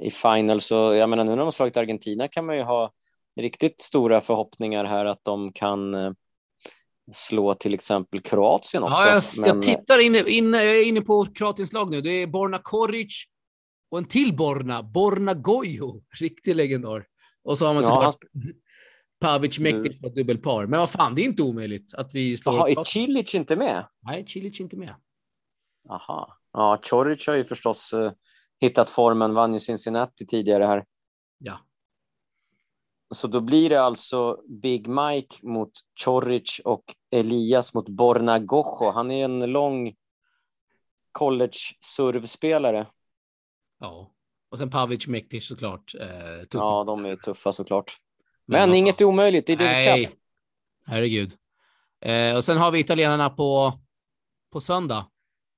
i 0.00 0.10
final. 0.10 0.60
Så 0.60 0.74
jag 0.74 1.10
menar, 1.10 1.24
nu 1.24 1.30
när 1.30 1.36
de 1.36 1.44
har 1.44 1.50
slagit 1.50 1.76
Argentina 1.76 2.28
kan 2.28 2.46
man 2.46 2.56
ju 2.56 2.62
ha 2.62 2.92
riktigt 3.40 3.80
stora 3.80 4.20
förhoppningar 4.20 4.84
här 4.84 5.06
att 5.06 5.24
de 5.24 5.52
kan 5.52 5.94
uh, 5.94 6.12
slå 7.12 7.54
till 7.54 7.74
exempel 7.74 8.20
Kroatien 8.20 8.82
också. 8.82 9.08
Ja, 9.08 9.14
jag, 9.14 9.22
men... 9.40 9.46
jag 9.46 9.62
tittar 9.62 9.98
inne, 9.98 10.22
inne, 10.26 10.82
inne 10.82 11.00
på 11.00 11.24
Kroatiens 11.24 11.72
lag 11.72 11.90
nu. 11.90 12.00
Det 12.00 12.10
är 12.10 12.26
Borna 12.26 12.58
Koric 12.58 13.24
och 13.90 13.98
en 13.98 14.04
till 14.04 14.36
Borna, 14.36 14.82
Borna 14.82 15.34
Gojo, 15.34 16.02
riktig 16.20 16.56
legendar. 16.56 17.04
Och 17.44 17.58
så 17.58 17.66
har 17.66 17.74
man 17.74 17.82
ja, 17.82 17.88
såklart. 17.88 18.16
Pavic 19.24 19.58
Mektic 19.58 20.00
på 20.00 20.08
dubbelpar. 20.08 20.66
Men 20.66 20.80
vad 20.80 20.90
fan, 20.90 21.14
det 21.14 21.22
är 21.22 21.24
inte 21.24 21.42
omöjligt 21.42 21.94
att 21.94 22.14
vi 22.14 22.36
slår... 22.36 22.54
Jaha, 22.54 22.70
är 22.70 22.84
Cilic 22.84 23.34
inte 23.34 23.56
med? 23.56 23.86
Nej, 24.02 24.26
Cilic 24.26 24.60
inte 24.60 24.76
med. 24.76 24.94
Aha. 25.88 26.38
Ja, 26.52 26.80
Coric 26.90 27.26
har 27.26 27.34
ju 27.34 27.44
förstås 27.44 27.94
uh, 27.94 28.12
hittat 28.60 28.90
formen, 28.90 29.34
vann 29.34 29.52
ju 29.52 29.58
Cincinnati 29.58 30.26
tidigare 30.26 30.64
här. 30.64 30.84
Ja. 31.38 31.58
Så 33.14 33.26
då 33.26 33.40
blir 33.40 33.70
det 33.70 33.82
alltså 33.82 34.40
Big 34.62 34.88
Mike 34.88 35.46
mot 35.46 35.70
Choric 36.04 36.60
och 36.64 36.84
Elias 37.10 37.74
mot 37.74 37.88
Borna 37.88 38.38
Gojo. 38.38 38.90
Han 38.94 39.10
är 39.10 39.24
en 39.24 39.52
lång 39.52 39.94
college-servspelare. 41.12 42.86
Ja, 43.80 44.10
och 44.50 44.58
sen 44.58 44.70
Pavic 44.70 45.06
Mektic 45.06 45.48
såklart. 45.48 45.94
Eh, 46.00 46.46
ja, 46.52 46.84
de 46.86 47.04
är 47.04 47.16
tuffa 47.16 47.52
såklart. 47.52 47.96
Men, 48.46 48.68
Men 48.68 48.74
inget 48.74 49.00
är 49.00 49.04
omöjligt 49.04 49.50
i 49.50 49.56
Davis 49.56 49.78
Cup. 49.78 50.18
Herregud. 50.86 51.32
Eh, 52.00 52.36
och 52.36 52.44
sen 52.44 52.56
har 52.56 52.70
vi 52.70 52.78
italienarna 52.78 53.30
på, 53.30 53.72
på 54.52 54.60
söndag. 54.60 55.06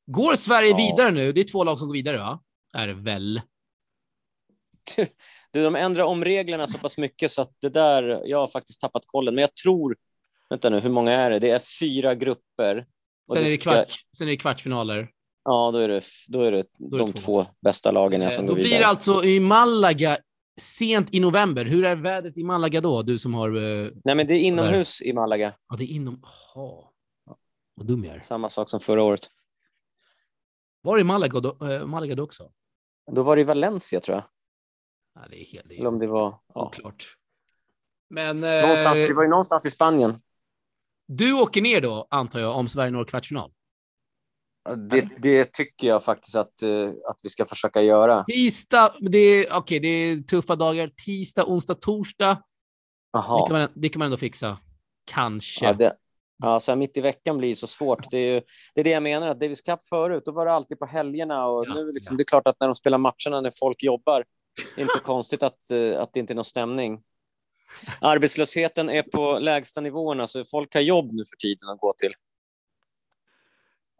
Går 0.06 0.36
Sverige 0.36 0.70
ja. 0.70 0.76
vidare 0.76 1.10
nu? 1.10 1.32
Det 1.32 1.40
är 1.40 1.44
två 1.44 1.64
lag 1.64 1.78
som 1.78 1.88
går 1.88 1.94
vidare, 1.94 2.18
va? 2.18 2.40
Är 2.74 2.86
det 2.86 2.94
väl? 2.94 3.40
Du, 5.52 5.62
de 5.62 5.76
ändrar 5.76 6.04
om 6.04 6.24
reglerna 6.24 6.66
så 6.66 6.78
pass 6.78 6.98
mycket 6.98 7.30
så 7.30 7.42
att 7.42 7.52
det 7.60 7.68
där, 7.68 8.22
jag 8.24 8.38
har 8.38 8.48
faktiskt 8.48 8.80
tappat 8.80 9.02
kollen, 9.06 9.34
men 9.34 9.42
jag 9.42 9.54
tror, 9.54 9.96
vänta 10.50 10.70
nu, 10.70 10.80
hur 10.80 10.90
många 10.90 11.12
är 11.12 11.30
det? 11.30 11.38
Det 11.38 11.50
är 11.50 11.58
fyra 11.58 12.14
grupper. 12.14 12.86
Sen, 13.32 13.42
är 13.42 13.50
det 13.50 13.56
kvart, 13.56 13.92
sen 14.16 14.26
är 14.26 14.30
det 14.30 14.36
kvartsfinaler. 14.36 15.08
Ja, 15.44 15.70
då 15.72 15.78
är 15.78 15.88
det, 15.88 16.04
då 16.28 16.42
är 16.42 16.52
det 16.52 16.64
då 16.78 16.96
är 16.96 17.00
de 17.00 17.12
två. 17.12 17.20
två 17.20 17.46
bästa 17.60 17.90
lagen 17.90 18.22
eh, 18.22 18.30
som 18.30 18.46
Då 18.46 18.54
går 18.54 18.60
blir 18.60 18.78
det 18.78 18.86
alltså 18.86 19.24
i 19.24 19.40
Malaga 19.40 20.18
sent 20.60 21.14
i 21.14 21.20
november. 21.20 21.64
Hur 21.64 21.84
är 21.84 21.96
vädret 21.96 22.38
i 22.38 22.44
Malaga 22.44 22.80
då? 22.80 23.02
Du 23.02 23.18
som 23.18 23.34
har... 23.34 23.56
Uh, 23.56 23.90
Nej, 24.04 24.14
men 24.14 24.26
det 24.26 24.34
är 24.34 24.40
inomhus 24.40 24.98
där. 24.98 25.06
i 25.06 25.12
Malaga. 25.12 25.54
Ja, 25.68 25.76
det 25.76 25.84
är 25.84 25.88
inom... 25.88 26.22
Jaha. 26.54 26.84
Vad 27.74 27.86
dum 27.86 28.04
jag 28.04 28.16
är. 28.16 28.20
Samma 28.20 28.48
sak 28.48 28.70
som 28.70 28.80
förra 28.80 29.02
året. 29.02 29.30
Var 30.82 30.96
det 30.96 31.00
i 31.00 31.04
Malaga 31.04 31.40
då, 31.40 31.56
uh, 31.66 31.86
Malaga 31.86 32.14
då 32.14 32.22
också? 32.22 32.50
Då 33.12 33.22
var 33.22 33.36
det 33.36 33.42
i 33.42 33.44
Valencia, 33.44 34.00
tror 34.00 34.14
jag. 34.14 34.24
Ja, 35.14 35.28
det 35.30 35.40
är 35.40 35.44
helt... 35.44 35.72
Eller 35.72 35.86
om 35.86 35.98
det 35.98 36.06
var... 36.06 36.40
Ja. 36.54 36.66
Oklart. 36.66 37.16
Men... 38.10 38.40
Någonstans, 38.40 38.98
eh, 38.98 39.08
det 39.08 39.14
var 39.14 39.22
ju 39.22 39.28
någonstans 39.28 39.66
i 39.66 39.70
Spanien. 39.70 40.20
Du 41.08 41.32
åker 41.32 41.62
ner 41.62 41.80
då, 41.80 42.06
antar 42.10 42.40
jag, 42.40 42.56
om 42.56 42.68
Sverige 42.68 42.90
når 42.90 43.04
kvartsfinal? 43.04 43.52
Det, 44.74 45.08
det, 45.18 45.52
tycker 45.52 45.88
jag 45.88 46.04
faktiskt 46.04 46.36
att, 46.36 46.62
uh, 46.64 46.90
att 47.08 47.20
vi 47.22 47.28
ska 47.28 47.44
försöka 47.44 47.82
göra. 47.82 48.24
Tisdag, 48.24 48.92
det 49.00 49.18
är, 49.18 49.56
okay, 49.56 49.78
det 49.78 49.88
är 49.88 50.16
tuffa 50.16 50.56
dagar. 50.56 50.90
Tisdag, 51.04 51.44
onsdag, 51.44 51.74
torsdag. 51.74 52.42
Aha. 53.16 53.44
Det, 53.44 53.50
kan 53.50 53.60
man, 53.60 53.68
det 53.74 53.88
kan 53.88 53.98
man 53.98 54.06
ändå 54.06 54.16
fixa. 54.16 54.58
Kanske. 55.04 55.64
Ja, 55.64 55.72
det, 55.72 55.96
ja, 56.42 56.60
så 56.60 56.70
här 56.70 56.76
mitt 56.76 56.96
i 56.96 57.00
veckan 57.00 57.38
blir 57.38 57.54
så 57.54 57.66
svårt. 57.66 58.10
Det 58.10 58.18
är, 58.18 58.34
ju, 58.34 58.42
det 58.74 58.80
är 58.80 58.84
det 58.84 58.90
jag 58.90 59.02
menar, 59.02 59.28
att 59.28 59.40
Davis 59.40 59.60
Cup 59.60 59.84
förut, 59.84 60.22
då 60.26 60.32
var 60.32 60.46
det 60.46 60.52
alltid 60.52 60.78
på 60.78 60.86
helgerna 60.86 61.46
och 61.46 61.66
ja, 61.66 61.74
nu 61.74 61.92
liksom, 61.92 62.14
ja. 62.14 62.16
det 62.16 62.22
är 62.22 62.24
klart 62.24 62.46
att 62.46 62.56
när 62.60 62.66
de 62.66 62.74
spelar 62.74 62.98
matcherna 62.98 63.40
när 63.40 63.52
folk 63.60 63.82
jobbar, 63.82 64.24
det 64.74 64.80
är 64.80 64.82
inte 64.82 64.94
så 64.98 65.04
konstigt 65.04 65.42
att, 65.42 65.58
uh, 65.72 66.00
att 66.00 66.12
det 66.12 66.20
inte 66.20 66.32
är 66.32 66.34
någon 66.34 66.44
stämning. 66.44 67.02
Arbetslösheten 68.00 68.90
är 68.90 69.02
på 69.02 69.38
lägsta 69.38 69.80
nivåerna, 69.80 70.26
så 70.26 70.44
folk 70.44 70.74
har 70.74 70.80
jobb 70.80 71.12
nu 71.12 71.24
för 71.24 71.36
tiden 71.36 71.68
att 71.68 71.80
gå 71.80 71.94
till. 71.98 72.12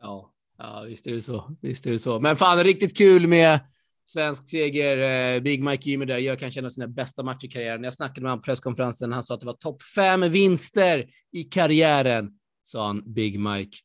Ja, 0.00 0.32
Ja, 0.58 0.84
visst 0.88 1.06
är 1.06 1.12
det 1.12 1.22
så. 1.22 1.56
Visst 1.62 1.86
är 1.86 1.90
det 1.90 1.98
så. 1.98 2.20
Men 2.20 2.36
fan, 2.36 2.64
riktigt 2.64 2.98
kul 2.98 3.26
med 3.26 3.60
svensk 4.06 4.48
seger. 4.48 5.34
Eh, 5.34 5.40
Big 5.42 5.64
Mike 5.64 5.90
Ymer 5.90 6.06
där 6.06 6.18
gör 6.18 6.36
kanske 6.36 6.60
en 6.60 6.66
av 6.66 6.70
sina 6.70 6.88
bästa 6.88 7.22
matcher 7.22 7.44
i 7.44 7.48
karriären. 7.48 7.84
Jag 7.84 7.94
snackade 7.94 8.20
med 8.20 8.30
honom 8.30 8.42
på 8.42 8.44
presskonferensen. 8.44 9.12
Han 9.12 9.22
sa 9.22 9.34
att 9.34 9.40
det 9.40 9.46
var 9.46 9.52
topp 9.52 9.82
fem 9.82 10.20
vinster 10.20 11.06
i 11.32 11.44
karriären, 11.44 12.30
sa 12.62 12.86
han, 12.86 13.12
Big 13.14 13.40
Mike 13.40 13.76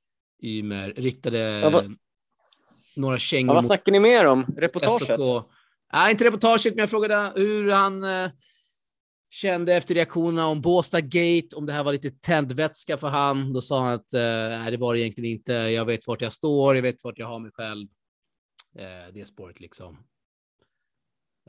Ymer. 0.44 0.94
Riktade 0.98 1.40
ja, 1.40 1.84
några 2.96 3.18
kängor. 3.18 3.50
Ja, 3.50 3.54
vad 3.54 3.66
snackar 3.66 3.92
ni 3.92 4.00
mer 4.00 4.26
om? 4.26 4.46
Reportaget? 4.58 5.20
Nej, 5.94 6.12
inte 6.12 6.24
reportaget, 6.24 6.76
men 6.76 6.80
jag 6.80 6.90
frågade 6.90 7.32
hur 7.36 7.72
han 7.72 8.04
eh, 8.04 8.30
kände 9.32 9.76
efter 9.76 9.96
reaktionerna 9.96 10.48
om 10.48 10.62
Båstad 10.62 11.02
Gate, 11.02 11.56
om 11.56 11.66
det 11.66 11.74
här 11.74 11.84
var 11.84 11.94
lite 11.94 12.12
tändvätska 12.12 12.98
för 12.98 13.08
han. 13.08 13.54
Då 13.54 13.62
sa 13.62 13.84
han 13.84 13.94
att 13.94 14.14
eh, 14.14 14.72
det 14.72 14.78
var 14.78 14.94
det 14.94 15.00
egentligen 15.00 15.32
inte. 15.32 15.54
Jag 15.54 15.86
vet 15.86 16.08
vart 16.08 16.22
jag 16.22 16.34
står, 16.34 16.76
jag 16.76 16.82
vet 16.82 17.04
vart 17.04 17.20
jag 17.20 17.28
har 17.28 17.40
mig 17.40 17.52
själv. 17.52 17.88
Eh, 18.76 19.14
det 19.14 19.28
spåret 19.28 19.60
liksom. 19.60 19.98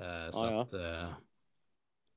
Eh, 0.00 0.30
så 0.30 0.60
att, 0.60 0.72
eh, 0.72 1.08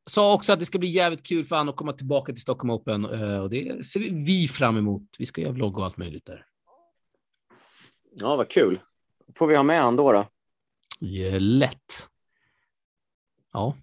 sa 0.05 0.33
också 0.33 0.53
att 0.53 0.59
det 0.59 0.65
ska 0.65 0.79
bli 0.79 0.89
jävligt 0.89 1.25
kul 1.25 1.45
för 1.45 1.55
han 1.55 1.69
att 1.69 1.75
komma 1.75 1.93
tillbaka 1.93 2.33
till 2.33 2.41
Stockholm 2.41 2.71
Open 2.71 3.05
eh, 3.05 3.39
och 3.39 3.49
det 3.49 3.85
ser 3.85 3.99
vi 3.99 4.47
fram 4.47 4.77
emot. 4.77 5.03
Vi 5.19 5.25
ska 5.25 5.41
göra 5.41 5.51
vlogg 5.51 5.77
och 5.77 5.85
allt 5.85 5.97
möjligt 5.97 6.25
där. 6.25 6.45
Ja, 8.15 8.35
vad 8.35 8.49
kul. 8.49 8.79
Får 9.35 9.47
vi 9.47 9.55
ha 9.55 9.63
med 9.63 9.81
han 9.81 9.95
då? 9.95 10.11
då? 10.11 10.27
Ja, 10.99 11.39
lätt. 11.39 12.09
Ja. 13.53 13.75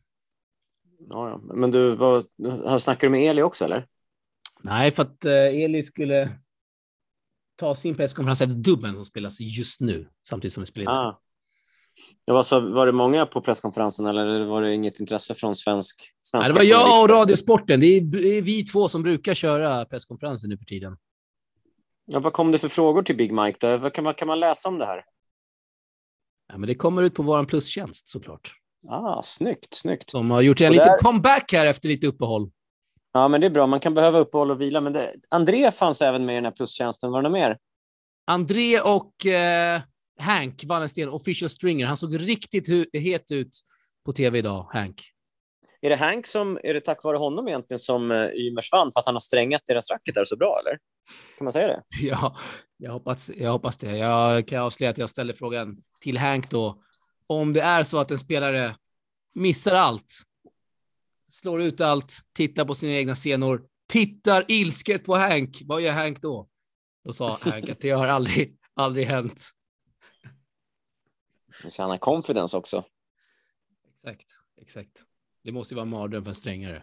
Ja, 1.09 1.29
ja. 1.29 1.55
Men 1.55 1.71
du, 1.71 1.95
vad, 1.95 2.25
snackar 2.83 3.01
du 3.01 3.09
med 3.09 3.31
Eli 3.31 3.43
också 3.43 3.65
eller? 3.65 3.87
Nej, 4.61 4.93
för 4.93 5.03
att 5.03 5.25
eh, 5.25 5.33
Eli 5.33 5.83
skulle 5.83 6.39
ta 7.57 7.75
sin 7.75 7.95
presskonferens 7.95 8.41
efter 8.41 8.57
dubben 8.57 8.95
som 8.95 9.05
spelas 9.05 9.41
just 9.41 9.81
nu, 9.81 10.09
samtidigt 10.29 10.55
som 10.55 10.61
vi 10.61 10.67
spelar 10.67 10.93
ah. 10.93 11.21
Ja, 12.25 12.35
var, 12.35 12.43
så, 12.43 12.61
var 12.61 12.87
det 12.87 12.93
många 12.93 13.27
på 13.27 13.41
presskonferensen 13.41 14.07
eller 14.07 14.45
var 14.45 14.63
det 14.63 14.75
inget 14.75 15.01
intresse 15.01 15.35
från 15.35 15.55
svensk? 15.55 16.11
Nej, 16.35 16.49
det 16.49 16.55
var 16.55 16.63
jag 16.63 17.03
och 17.03 17.11
Radiosporten. 17.11 17.81
Det 17.81 17.87
är, 17.87 18.43
vi 18.43 18.65
två 18.65 18.89
som 18.89 19.03
brukar 19.03 19.35
köra 19.35 19.85
presskonferensen 19.85 20.51
nu 20.51 20.59
för 20.59 20.65
tiden. 20.65 20.97
Ja, 22.05 22.21
vad 22.21 22.33
kom 22.33 22.53
det 22.53 22.59
för 22.59 22.69
frågor 22.69 23.03
till 23.03 23.17
Big 23.17 23.33
Mike? 23.33 23.59
Då? 23.61 23.77
Vad 23.77 23.93
kan, 23.93 24.05
vad 24.05 24.17
kan 24.17 24.29
man 24.29 24.41
läsa 24.41 24.69
om 24.69 24.79
det 24.79 24.87
här? 24.87 25.05
Ja, 26.49 26.59
men 26.59 26.67
det 26.67 26.75
kommer 26.75 27.03
ut 27.03 27.15
på 27.15 27.23
vår 27.23 27.45
plustjänst 27.45 28.09
såklart. 28.09 28.62
Ah, 28.89 29.23
snyggt, 29.23 29.75
snyggt. 29.75 30.12
De 30.12 30.31
har 30.31 30.41
gjort 30.41 30.61
en 30.61 30.73
liten 30.73 30.99
comeback 30.99 31.53
här 31.53 31.67
efter 31.67 31.89
lite 31.89 32.07
uppehåll. 32.07 32.51
Ja, 33.12 33.29
men 33.29 33.41
det 33.41 33.47
är 33.47 33.51
bra. 33.51 33.67
Man 33.67 33.81
kan 33.81 33.95
behöva 33.95 34.19
uppehåll 34.19 34.51
och 34.51 34.61
vila. 34.61 34.81
Men 34.81 34.93
det... 34.93 35.15
André 35.31 35.71
fanns 35.71 36.03
även 36.03 36.25
med 36.25 36.33
i 36.33 36.37
den 36.37 36.45
här 36.45 36.53
plustjänsten. 36.53 37.11
Var 37.11 37.23
det 37.23 37.29
något 37.29 37.39
mer? 37.39 37.59
André 38.27 38.81
och 38.81 39.27
eh, 39.27 39.81
Hank 40.21 40.65
Wallensten, 40.65 41.09
official 41.09 41.49
stringer. 41.49 41.87
Han 41.87 41.97
såg 41.97 42.21
riktigt 42.29 42.69
het 42.93 43.31
ut 43.33 43.61
på 44.05 44.12
tv 44.12 44.39
idag, 44.39 44.69
Hank. 44.73 45.03
Är 45.81 45.91
det 45.91 45.97
Hank 45.97 46.27
som, 46.27 46.59
är 46.62 46.75
det 46.75 46.81
tack 46.81 47.05
vare 47.05 47.17
honom 47.17 47.49
egentligen 47.49 47.79
som 47.79 48.11
eh, 48.11 48.27
Ymers 48.27 48.73
vann 48.73 48.93
för 48.93 49.01
att 49.01 49.07
han 49.07 49.15
har 49.15 49.21
strängat 49.21 49.62
deras 49.67 49.91
racketar 49.91 50.25
så 50.25 50.37
bra 50.37 50.53
eller? 50.61 50.79
Kan 51.39 51.45
man 51.45 51.53
säga 51.53 51.67
det? 51.67 51.83
Ja, 52.03 52.37
jag 52.77 52.93
hoppas, 52.93 53.31
jag 53.37 53.53
hoppas 53.53 53.77
det. 53.77 53.97
Jag 53.97 54.49
kan 54.49 54.62
avslöja 54.62 54.91
att 54.91 54.99
jag 54.99 55.11
ställer 55.11 55.35
frågan 55.35 55.77
till 56.01 56.19
Hank 56.19 56.51
då. 56.51 56.83
Om 57.26 57.52
det 57.52 57.61
är 57.61 57.85
så 57.85 57.99
att 57.99 58.11
en 58.11 58.19
spelare 58.19 58.76
missar 59.35 59.75
allt, 59.75 60.12
slår 61.31 61.62
ut 61.62 61.81
allt, 61.81 62.21
tittar 62.33 62.64
på 62.64 62.75
sina 62.75 62.93
egna 62.93 63.14
scenor, 63.14 63.67
tittar 63.87 64.45
ilsket 64.49 65.05
på 65.05 65.14
Hank, 65.14 65.62
vad 65.64 65.81
gör 65.81 65.93
Hank 65.93 66.23
då? 66.23 66.49
Då 67.05 67.12
sa 67.12 67.38
Hank 67.41 67.69
att 67.69 67.81
det 67.81 67.91
har 67.91 68.07
aldrig, 68.07 68.59
aldrig 68.75 69.07
hänt. 69.07 69.50
Så 71.69 71.83
han 71.83 71.91
har 71.91 71.99
confidence 71.99 72.57
också. 72.57 72.85
Exakt, 73.95 74.29
exakt. 74.61 75.02
Det 75.43 75.52
måste 75.52 75.75
ju 75.75 75.76
vara 75.76 75.87
mardröm 75.87 76.25
för 76.25 76.31
en 76.31 76.35
strängare. 76.35 76.83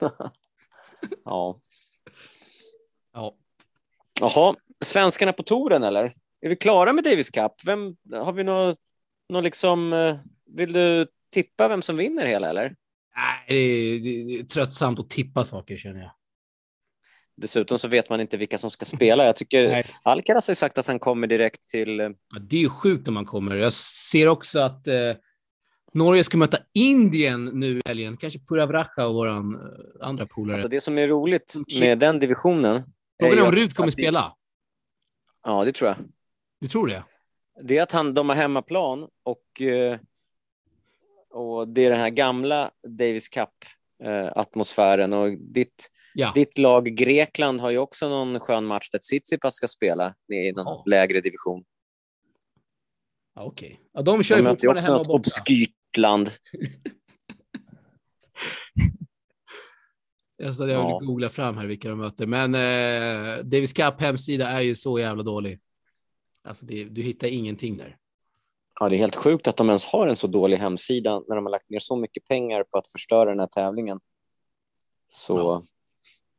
Ja. 1.24 1.60
Ja, 3.12 3.36
Jaha, 4.20 4.56
svenskarna 4.84 5.32
på 5.32 5.42
touren 5.42 5.82
eller? 5.82 6.14
Är 6.40 6.48
vi 6.48 6.56
klara 6.56 6.92
med 6.92 7.04
Davis 7.04 7.30
Cup? 7.30 7.52
Vem, 7.64 7.96
har 8.12 8.32
vi 8.32 8.44
något, 8.44 8.78
något 9.30 9.44
liksom, 9.44 9.92
eh, 9.92 10.16
vill 10.56 10.72
du 10.72 11.06
tippa 11.32 11.68
vem 11.68 11.82
som 11.82 11.96
vinner 11.96 12.26
hela 12.26 12.50
eller? 12.50 12.74
Nej, 13.16 13.44
det 13.48 13.54
är, 13.54 13.98
det 14.26 14.40
är 14.40 14.44
tröttsamt 14.44 15.00
att 15.00 15.10
tippa 15.10 15.44
saker 15.44 15.76
känner 15.76 16.00
jag. 16.00 16.10
Dessutom 17.36 17.78
så 17.78 17.88
vet 17.88 18.08
man 18.10 18.20
inte 18.20 18.36
vilka 18.36 18.58
som 18.58 18.70
ska 18.70 18.84
spela. 18.84 19.24
Jag 19.24 19.36
tycker 19.36 19.68
Nej. 19.68 19.84
Alcaraz 20.02 20.48
har 20.48 20.52
ju 20.52 20.56
sagt 20.56 20.78
att 20.78 20.86
han 20.86 20.98
kommer 20.98 21.26
direkt 21.26 21.68
till... 21.68 22.00
eh, 22.00 22.08
Ja, 22.34 22.38
det 22.40 22.56
är 22.56 22.60
ju 22.60 22.68
sjukt 22.68 23.08
om 23.08 23.14
man 23.14 23.24
kommer. 23.24 23.56
Jag 23.56 23.72
ser 23.72 24.28
också 24.28 24.60
att 24.60 24.86
eh, 24.86 24.94
Norge 25.92 26.24
ska 26.24 26.36
möta 26.36 26.58
Indien 26.74 27.44
nu 27.44 27.78
i 27.78 27.82
helgen. 27.84 28.16
Kanske 28.16 28.38
Puravracha 28.38 29.06
och 29.06 29.14
våran 29.14 29.54
eh, 29.54 30.06
andra 30.06 30.26
polare. 30.26 30.54
Alltså 30.54 30.68
det 30.68 30.80
som 30.80 30.98
är 30.98 31.08
roligt 31.08 31.54
med 31.80 31.98
den 31.98 32.18
divisionen... 32.18 32.82
Frågan 33.22 33.38
är 33.38 33.46
om 33.46 33.52
Rut 33.52 33.74
kommer 33.74 33.86
att 33.88 33.92
spela. 33.92 34.36
Ja, 35.44 35.64
det 35.64 35.72
tror 35.72 35.88
jag. 35.88 35.96
Du 36.60 36.68
tror 36.68 36.86
det? 36.86 37.04
Det 37.62 37.78
är 37.78 37.82
att 37.82 37.92
han, 37.92 38.14
de 38.14 38.28
har 38.28 38.36
hemmaplan 38.36 39.08
och, 39.22 39.60
eh, 39.62 39.98
och 41.30 41.68
det 41.68 41.84
är 41.84 41.90
den 41.90 42.00
här 42.00 42.10
gamla 42.10 42.70
Davis 42.88 43.28
Cup-atmosfären. 43.28 45.12
Och 45.12 45.30
ditt, 45.38 45.90
Ja. 46.14 46.32
ditt 46.34 46.58
lag 46.58 46.84
Grekland 46.84 47.60
har 47.60 47.70
ju 47.70 47.78
också 47.78 48.08
någon 48.08 48.40
skön 48.40 48.64
match 48.66 48.90
där 48.90 48.98
Tsitsipas 48.98 49.54
ska 49.54 49.66
spela 49.66 50.14
i 50.32 50.52
någon 50.52 50.66
Ja. 50.66 50.84
lägre 50.86 51.20
division. 51.20 51.64
ja 53.34 53.42
Okej. 53.44 53.80
Ja, 53.92 54.02
de 54.02 54.22
kör 54.22 54.36
De 54.36 54.42
ju 54.42 54.48
fortfarande 54.50 54.78
också 54.80 54.90
hemma 54.90 54.98
något 54.98 55.06
och 55.08 55.12
borta. 55.12 55.18
obskyrt 55.40 55.96
land. 55.96 56.30
Jag 60.36 60.54
ska 60.54 60.66
jag 60.68 60.80
Ja. 60.90 60.98
googla 60.98 61.28
fram 61.28 61.56
här 61.56 61.66
vilka 61.66 61.88
de 61.88 61.98
möter. 61.98 62.26
Men 62.26 62.54
eh, 62.54 63.44
Davis 63.44 63.72
Cup 63.72 64.00
hemsida 64.00 64.48
är 64.48 64.60
ju 64.60 64.74
så 64.74 64.98
jävla 64.98 65.22
dålig. 65.22 65.60
Alltså 66.44 66.66
det, 66.66 66.84
du 66.84 67.02
hittar 67.02 67.28
ingenting 67.28 67.76
där. 67.76 67.96
Ja, 68.80 68.88
det 68.88 68.96
är 68.96 68.98
helt 68.98 69.16
sjukt 69.16 69.48
att 69.48 69.56
de 69.56 69.68
ens 69.68 69.86
har 69.86 70.08
en 70.08 70.16
så 70.16 70.26
dålig 70.26 70.56
hemsida 70.56 71.22
när 71.28 71.36
de 71.36 71.44
har 71.44 71.50
lagt 71.50 71.70
ner 71.70 71.78
så 71.78 71.96
mycket 71.96 72.24
pengar 72.24 72.62
på 72.62 72.78
att 72.78 72.88
förstöra 72.88 73.30
den 73.30 73.40
här 73.40 73.46
tävlingen. 73.46 74.00
Så... 75.12 75.38
Ja. 75.38 75.64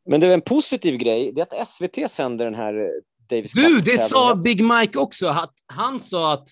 Men 0.05 0.21
det 0.21 0.27
är 0.27 0.33
en 0.33 0.41
positiv 0.41 0.97
grej, 0.97 1.31
det 1.31 1.41
är 1.41 1.61
att 1.61 1.67
SVT 1.67 2.11
sänder 2.11 2.45
den 2.45 2.55
här 2.55 2.79
eh, 2.79 2.87
Davis 3.29 3.53
Du, 3.53 3.79
det 3.79 3.97
sa 3.97 4.35
Big 4.35 4.63
Mike 4.63 4.99
också. 4.99 5.27
Att 5.27 5.53
han 5.65 5.99
sa 5.99 6.33
att 6.33 6.49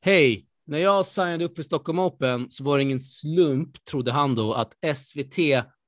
hej, 0.00 0.46
när 0.66 0.78
jag 0.78 1.06
signade 1.06 1.44
upp 1.44 1.56
för 1.56 1.62
Stockholm 1.62 1.98
Open 1.98 2.50
så 2.50 2.64
var 2.64 2.78
det 2.78 2.82
ingen 2.82 3.00
slump, 3.00 3.84
trodde 3.84 4.12
han 4.12 4.34
då, 4.34 4.52
att 4.52 4.72
SVT 4.96 5.38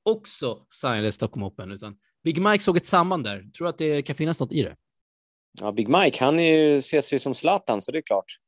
också 0.03 0.67
signade 0.71 1.13
Stockholm 1.13 1.43
Open. 1.45 1.71
Utan 1.71 1.97
Big 2.25 2.43
Mike 2.43 2.65
såg 2.65 2.77
ett 2.77 2.87
samband 2.87 3.25
där. 3.25 3.51
Tror 3.57 3.69
att 3.69 3.79
det 3.79 4.03
kan 4.03 4.17
finnas 4.17 4.41
något 4.41 4.53
i 4.53 4.63
det? 4.63 4.77
Ja, 5.61 5.73
Big 5.73 5.89
Mike, 5.89 6.25
han 6.25 6.41
är 6.41 6.57
ju, 6.57 6.77
ses 6.77 7.13
ju 7.13 7.19
som 7.19 7.35
Zlatan, 7.35 7.81
så 7.81 7.93
det 7.93 7.99
är 7.99 8.03
klart. 8.03 8.39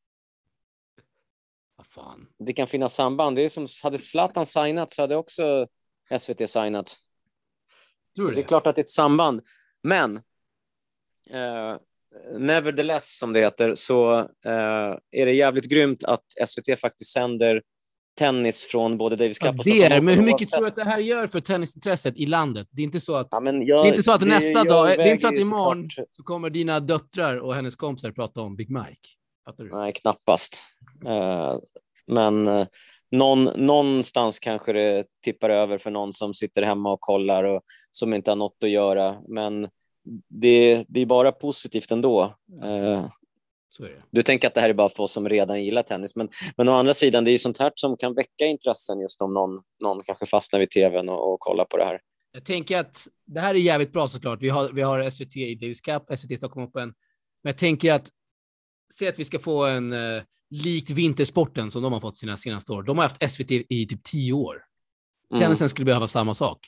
Vad 1.77 1.87
fan. 1.87 2.29
Det 2.39 2.53
kan 2.53 2.67
finnas 2.67 2.95
samband. 2.95 3.37
Det 3.37 3.43
är 3.43 3.49
som, 3.49 3.67
hade 3.83 3.99
Zlatan 3.99 4.47
signat 4.47 4.93
så 4.93 5.03
hade 5.03 5.17
också 5.17 5.67
SVT 6.19 6.51
signat. 6.51 6.97
Tror 8.17 8.29
du 8.29 8.35
det 8.35 8.41
är 8.41 8.43
det? 8.43 8.49
klart 8.49 8.67
att 8.67 8.75
det 8.75 8.81
är 8.81 8.83
ett 8.83 8.91
samband. 8.91 9.43
Men 9.83 10.17
eh, 11.31 11.77
nevertheless, 12.39 13.19
som 13.19 13.33
det 13.33 13.41
heter, 13.41 13.75
så 13.75 14.19
eh, 14.45 14.99
är 15.11 15.27
det 15.27 15.33
jävligt 15.33 15.65
grymt 15.65 16.05
att 16.05 16.25
SVT 16.47 16.81
faktiskt 16.81 17.13
sänder 17.13 17.63
tennis 18.17 18.65
från 18.65 18.99
både 18.99 19.17
Davis 19.17 19.39
Cup 19.39 19.51
Ja, 19.53 19.59
och 19.59 19.65
det 19.65 19.83
är, 19.83 20.01
men 20.01 20.15
hur 20.15 20.23
mycket 20.23 20.49
tror 20.49 20.61
du 20.63 20.69
att 20.69 20.75
det 20.75 20.85
här 20.85 20.99
gör 20.99 21.27
för 21.27 21.41
tennisintresset 21.41 22.17
i 22.17 22.27
landet? 22.27 22.69
Det 22.71 22.83
är 22.83 22.85
inte 22.85 23.01
så 23.01 23.15
att, 23.17 23.29
Ja, 23.31 23.43
jag, 23.45 23.85
det 23.85 23.89
är 23.89 23.93
inte 23.93 24.03
så 24.03 24.13
att 24.13 24.21
nästa 24.21 24.51
jag 24.51 24.69
dag, 24.69 24.89
det 24.89 25.03
är 25.03 25.13
inte 25.13 25.23
så 25.23 25.29
att 25.29 25.35
imorgon 25.35 25.91
såklart- 25.91 26.09
så 26.11 26.23
kommer 26.23 26.51
dina 26.51 26.81
döttrar 26.81 27.37
och 27.37 27.55
hennes 27.55 27.77
kompisar 27.77 28.11
prata 28.11 28.41
om 28.41 28.57
Big 28.57 28.71
Mike. 28.71 29.09
Fattar 29.45 29.65
du? 29.65 29.71
Nej, 29.71 29.93
knappast. 29.93 30.63
Eh, 31.07 31.57
men 32.07 32.47
eh, 32.47 32.67
någon, 33.11 33.45
någonstans 33.45 34.39
kanske 34.39 34.73
det 34.73 35.05
tippar 35.25 35.51
över 35.51 35.79
för 35.79 35.91
någon 35.91 36.13
som 36.13 36.35
sitter 36.35 36.63
hemma 36.63 36.93
och 36.93 37.01
kollar 37.01 37.45
och 37.45 37.63
som 37.91 38.15
inte 38.15 38.31
har 38.31 38.37
något 38.37 38.65
att 38.65 38.71
göra. 38.71 39.17
Men 39.29 39.69
det, 40.29 40.85
det 40.89 41.01
är 41.01 41.07
bara 41.07 41.33
positivt 41.33 41.91
ändå. 41.91 42.35
Det. 42.47 43.11
Du 44.11 44.23
tänker 44.23 44.49
att 44.49 44.55
det 44.55 44.61
här 44.61 44.69
är 44.69 44.75
bara 44.75 44.89
för 44.89 45.03
oss 45.03 45.13
som 45.13 45.29
redan 45.29 45.65
gillar 45.65 45.83
tennis, 45.83 46.17
men, 46.17 46.29
men 46.57 46.69
å 46.69 46.73
andra 46.73 46.95
sidan, 46.95 47.25
det 47.25 47.31
är 47.31 47.33
ju 47.33 47.39
sånt 47.39 47.59
här 47.59 47.73
som 47.75 47.97
kan 47.97 48.15
väcka 48.15 48.45
intressen 48.45 49.01
just 49.01 49.23
om 49.23 49.35
någon, 49.35 49.59
någon 49.83 50.01
kanske 50.01 50.27
fastnar 50.27 50.61
vid 50.61 50.71
tvn 50.71 51.09
och, 51.09 51.33
och 51.33 51.41
kollar 51.41 51.65
på 51.65 51.77
det 51.77 51.85
här. 51.85 52.01
Jag 52.33 52.45
tänker 52.45 52.79
att 52.79 53.09
det 53.27 53.41
här 53.41 53.55
är 53.55 53.59
jävligt 53.59 53.93
bra 53.93 54.09
såklart. 54.09 54.43
Vi 54.43 54.49
har, 54.49 54.69
vi 54.69 54.83
har 54.83 55.11
SVT 55.11 55.37
i 55.37 55.55
Davis 55.55 55.81
Cup, 55.81 56.03
SVT 56.19 56.39
Stockholm 56.39 56.67
Open. 56.67 56.89
Men 57.43 57.51
jag 57.51 57.59
tänker 57.59 57.93
att 57.93 58.09
se 58.95 59.09
att 59.09 59.19
vi 59.19 59.25
ska 59.25 59.39
få 59.39 59.65
en 59.65 59.93
uh, 59.93 60.23
likt 60.51 60.91
vintersporten 60.91 61.71
som 61.71 61.83
de 61.83 61.93
har 61.93 62.01
fått 62.01 62.17
sina 62.17 62.37
senaste 62.37 62.73
år. 62.73 62.83
De 62.83 62.99
har 62.99 63.05
haft 63.05 63.33
SVT 63.33 63.51
i 63.51 63.87
typ 63.87 64.03
tio 64.03 64.33
år. 64.33 64.63
Mm. 65.31 65.43
Tennisen 65.43 65.69
skulle 65.69 65.85
behöva 65.85 66.09
samma 66.09 66.35
sak. 66.35 66.59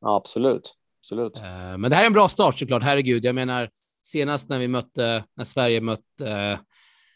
Ja, 0.00 0.16
absolut. 0.16 0.74
absolut. 1.00 1.38
Eh, 1.38 1.78
men 1.78 1.90
det 1.90 1.96
här 1.96 2.02
är 2.02 2.06
en 2.06 2.12
bra 2.12 2.28
start 2.28 2.58
såklart. 2.58 2.82
Herregud, 2.82 3.24
jag 3.24 3.34
menar 3.34 3.70
senast 4.02 4.48
när 4.48 4.58
vi 4.58 4.68
mötte, 4.68 5.24
när 5.34 5.44
Sverige 5.44 5.80
mötte 5.80 6.30
eh, 6.30 6.58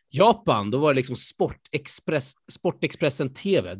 Japan, 0.08 0.70
då 0.70 0.78
var 0.78 0.92
det 0.92 0.96
liksom 0.96 1.16
Sportexpress, 1.16 2.34
Sportexpressen 2.48 3.34
TV. 3.34 3.74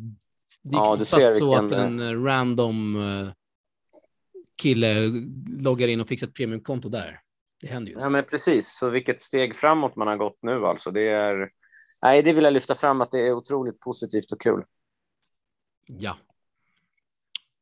Det 0.62 0.77
är 0.77 0.79
Ja, 0.79 0.85
knappast 0.85 1.11
ser 1.11 1.31
så 1.31 1.51
vilken, 1.51 1.67
att 1.67 1.73
en 1.73 2.01
eh, 2.01 2.23
random 2.23 2.97
eh, 2.97 3.29
kille 4.62 4.95
loggar 5.59 5.88
in 5.88 6.01
och 6.01 6.09
fixar 6.09 6.27
ett 6.27 6.35
premiumkonto 6.35 6.88
där. 6.88 7.21
Det 7.61 7.67
händer 7.67 7.93
ju. 7.93 7.99
Ja, 7.99 8.09
men 8.09 8.25
precis. 8.25 8.79
Så 8.79 8.90
vilket 8.90 9.23
steg 9.23 9.57
framåt 9.57 9.97
man 9.97 10.09
har 10.09 10.17
gått 10.17 10.38
nu 10.43 10.67
alltså. 10.67 10.90
Det 10.90 11.09
är... 11.09 11.51
Nej, 12.03 12.23
det 12.23 12.33
vill 12.33 12.45
jag 12.45 12.53
lyfta 12.53 12.75
fram 12.75 13.01
att 13.01 13.11
det 13.11 13.21
är 13.21 13.33
otroligt 13.33 13.81
positivt 13.81 14.33
och 14.33 14.40
kul. 14.40 14.64
Ja. 15.87 16.17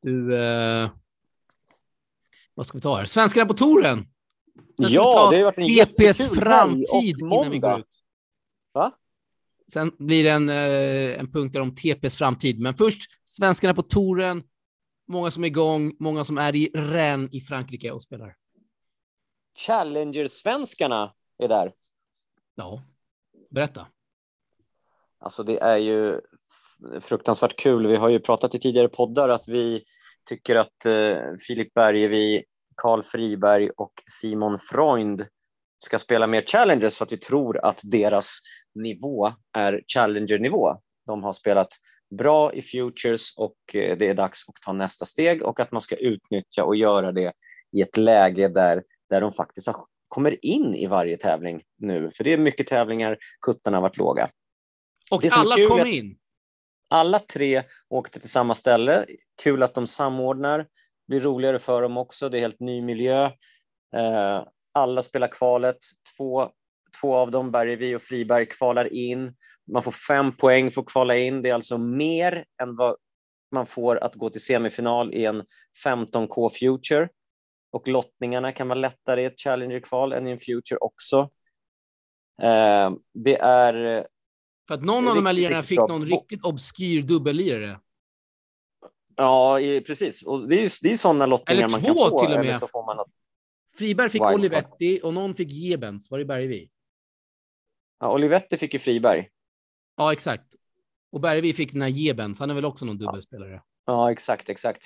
Du, 0.02 0.36
eh, 0.36 0.90
vad 2.54 2.66
ska 2.66 2.78
vi 2.78 2.82
ta 2.82 2.96
här? 2.96 3.04
Svenskarna 3.04 3.46
på 3.46 3.54
touren. 3.54 4.06
Ja, 4.76 5.28
det 5.30 5.36
har 5.36 5.44
varit 5.44 5.58
en 5.58 5.86
TPs 5.86 6.34
framtid 6.34 7.18
innan 7.18 7.50
vi 7.50 7.58
går 7.58 7.78
ut. 7.78 8.02
Va? 8.72 8.92
Sen 9.72 9.92
blir 9.98 10.24
det 10.24 10.30
en, 10.30 10.48
eh, 10.48 11.20
en 11.20 11.32
punkt 11.32 11.52
där 11.52 11.60
om 11.60 11.74
TPs 11.74 12.16
framtid. 12.16 12.60
Men 12.60 12.74
först 12.74 13.02
svenskarna 13.24 13.74
på 13.74 13.82
touren. 13.82 14.42
Många 15.08 15.30
som 15.30 15.44
är 15.44 15.48
igång, 15.48 15.96
många 15.98 16.24
som 16.24 16.38
är 16.38 16.56
i 16.56 16.70
Rennes 16.74 17.34
i 17.34 17.40
Frankrike 17.40 17.90
och 17.90 18.02
spelar. 18.02 18.36
Challenger-svenskarna 19.54 21.12
är 21.38 21.48
där. 21.48 21.72
Ja, 22.54 22.82
berätta. 23.50 23.86
Alltså 25.18 25.42
det 25.42 25.58
är 25.58 25.76
ju 25.76 26.20
fruktansvärt 27.00 27.56
kul. 27.56 27.86
Vi 27.86 27.96
har 27.96 28.08
ju 28.08 28.20
pratat 28.20 28.54
i 28.54 28.58
tidigare 28.58 28.88
poddar 28.88 29.28
att 29.28 29.48
vi 29.48 29.84
tycker 30.24 30.56
att 30.56 30.86
eh, 30.86 31.16
Filip 31.46 31.74
Bergevi, 31.74 32.44
Karl 32.82 33.02
Friberg 33.02 33.70
och 33.70 33.92
Simon 34.10 34.58
Freund 34.58 35.26
ska 35.84 35.98
spela 35.98 36.26
mer 36.26 36.40
Challengers 36.46 36.98
för 36.98 37.04
att 37.04 37.12
vi 37.12 37.16
tror 37.16 37.64
att 37.64 37.80
deras 37.82 38.38
nivå 38.74 39.32
är 39.58 39.82
Challenger-nivå. 39.94 40.76
De 41.06 41.22
har 41.22 41.32
spelat 41.32 41.68
bra 42.18 42.52
i 42.52 42.62
Futures 42.62 43.36
och 43.36 43.56
eh, 43.74 43.98
det 43.98 44.08
är 44.08 44.14
dags 44.14 44.48
att 44.48 44.54
ta 44.66 44.72
nästa 44.72 45.04
steg 45.04 45.42
och 45.42 45.60
att 45.60 45.72
man 45.72 45.80
ska 45.80 45.96
utnyttja 45.96 46.64
och 46.64 46.76
göra 46.76 47.12
det 47.12 47.32
i 47.76 47.80
ett 47.80 47.96
läge 47.96 48.48
där, 48.48 48.82
där 49.10 49.20
de 49.20 49.32
faktiskt 49.32 49.66
har, 49.66 49.76
kommer 50.08 50.44
in 50.44 50.74
i 50.74 50.86
varje 50.86 51.16
tävling 51.16 51.62
nu. 51.78 52.10
För 52.10 52.24
det 52.24 52.32
är 52.32 52.38
mycket 52.38 52.66
tävlingar, 52.66 53.18
kuttarna 53.46 53.76
har 53.76 53.82
varit 53.82 53.96
låga. 53.96 54.30
Och 55.10 55.24
alla 55.32 55.56
är- 55.56 55.86
in. 55.86 56.16
Alla 56.90 57.18
tre 57.18 57.62
åkte 57.88 58.20
till 58.20 58.30
samma 58.30 58.54
ställe. 58.54 59.06
Kul 59.42 59.62
att 59.62 59.74
de 59.74 59.86
samordnar. 59.86 60.66
Blir 61.08 61.20
roligare 61.20 61.58
för 61.58 61.82
dem 61.82 61.96
också. 61.96 62.28
Det 62.28 62.38
är 62.38 62.40
helt 62.40 62.60
ny 62.60 62.82
miljö. 62.82 63.24
Eh, 63.96 64.44
alla 64.72 65.02
spelar 65.02 65.28
kvalet. 65.28 65.78
Två 66.16 66.50
två 67.00 67.14
av 67.14 67.30
dem, 67.30 67.50
Bergevi 67.50 67.94
och 67.94 68.02
Friberg, 68.02 68.46
kvalar 68.46 68.92
in. 68.92 69.34
Man 69.72 69.82
får 69.82 69.92
fem 69.92 70.32
poäng 70.36 70.70
för 70.70 70.80
att 70.80 70.86
kvala 70.86 71.16
in. 71.16 71.42
Det 71.42 71.48
är 71.48 71.54
alltså 71.54 71.78
mer 71.78 72.44
än 72.62 72.76
vad 72.76 72.96
man 73.54 73.66
får 73.66 73.96
att 73.96 74.14
gå 74.14 74.30
till 74.30 74.40
semifinal 74.40 75.14
i 75.14 75.24
en 75.24 75.44
15K 75.84 76.50
Future. 76.50 77.08
Och 77.72 77.88
lottningarna 77.88 78.52
kan 78.52 78.68
vara 78.68 78.78
lättare 78.78 79.22
i 79.22 79.24
ett 79.24 79.40
Challenger-kval 79.40 80.12
än 80.12 80.26
i 80.26 80.30
en 80.30 80.38
Future 80.38 80.78
också. 80.80 81.30
Eh, 82.42 82.90
det 83.14 83.38
är... 83.38 84.06
För 84.68 84.74
att 84.74 84.84
någon 84.84 85.08
av 85.08 85.14
de 85.14 85.26
här 85.26 85.32
lirarna 85.32 85.62
fick 85.62 85.78
någon 85.78 86.06
riktigt 86.06 86.44
obskyr 86.44 87.02
dubbellirare. 87.02 87.80
Ja, 89.16 89.58
precis. 89.86 90.22
Och 90.22 90.48
det 90.48 90.62
är, 90.62 90.70
det 90.82 90.92
är 90.92 90.96
sådana 90.96 91.26
lottningar 91.26 91.68
man 91.68 91.80
kan 91.80 91.94
få. 91.94 92.00
Eller 92.00 92.10
två 92.10 92.18
till 92.18 92.32
och 92.32 92.44
med. 92.44 92.56
så 92.56 92.66
får 92.66 92.86
man 92.86 92.96
något... 92.96 93.10
Friberg 93.78 94.08
fick 94.08 94.22
Wildcard. 94.22 94.40
Olivetti 94.40 95.00
och 95.02 95.14
någon 95.14 95.34
fick 95.34 95.52
Gebens. 95.52 96.10
Var 96.10 96.18
det 96.18 96.24
Bergvi? 96.24 96.70
Ja, 98.00 98.12
Olivetti 98.12 98.56
fick 98.56 98.72
ju 98.72 98.78
Friberg. 98.78 99.28
Ja, 99.96 100.12
exakt. 100.12 100.46
Och 101.12 101.20
Bergvi 101.20 101.52
fick 101.52 101.72
den 101.72 101.82
här 101.82 101.88
Gebens. 101.88 102.40
Han 102.40 102.50
är 102.50 102.54
väl 102.54 102.64
också 102.64 102.84
någon 102.84 102.98
dubbelspelare? 102.98 103.52
Ja, 103.52 103.62
ja 103.86 104.12
exakt, 104.12 104.48
exakt. 104.48 104.84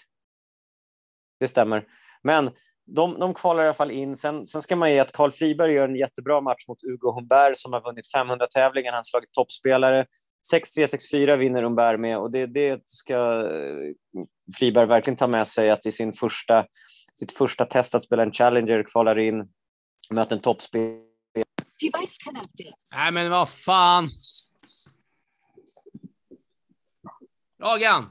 Det 1.40 1.48
stämmer. 1.48 1.86
Men 2.22 2.50
de, 2.86 3.18
de 3.18 3.34
kvalar 3.34 3.62
i 3.62 3.66
alla 3.66 3.74
fall 3.74 3.90
in. 3.90 4.16
Sen, 4.16 4.46
sen 4.46 4.62
ska 4.62 4.76
man 4.76 4.92
ge 4.92 4.98
att 4.98 5.12
Karl 5.12 5.30
Friberg 5.30 5.72
gör 5.72 5.88
en 5.88 5.96
jättebra 5.96 6.40
match 6.40 6.68
mot 6.68 6.82
Hugo 6.82 7.12
Humbert 7.12 7.56
som 7.56 7.72
har 7.72 7.80
vunnit 7.80 8.10
500 8.12 8.46
tävlingar. 8.46 8.92
Han 8.92 8.98
har 8.98 9.02
slagit 9.02 9.32
toppspelare. 9.32 10.06
6-3, 10.52 10.86
6-4 11.12 11.36
vinner 11.36 11.62
Humbert 11.62 12.00
med 12.00 12.18
och 12.18 12.30
det, 12.30 12.46
det 12.46 12.82
ska 12.86 13.14
eh, 13.14 13.94
Friberg 14.58 14.86
verkligen 14.86 15.16
ta 15.16 15.26
med 15.26 15.46
sig 15.46 15.70
att 15.70 15.86
i 15.86 15.92
sin 15.92 16.12
första, 16.12 16.66
sitt 17.14 17.32
första 17.32 17.64
test 17.64 17.94
att 17.94 18.02
spela 18.02 18.22
en 18.22 18.32
Challenger 18.32 18.82
kvalar 18.82 19.18
in, 19.18 19.48
möter 20.10 20.36
en 20.36 20.42
toppspelare. 20.42 21.02
Nej, 22.92 23.12
men 23.12 23.30
vad 23.30 23.48
fan. 23.48 24.06
Dragan! 27.58 28.10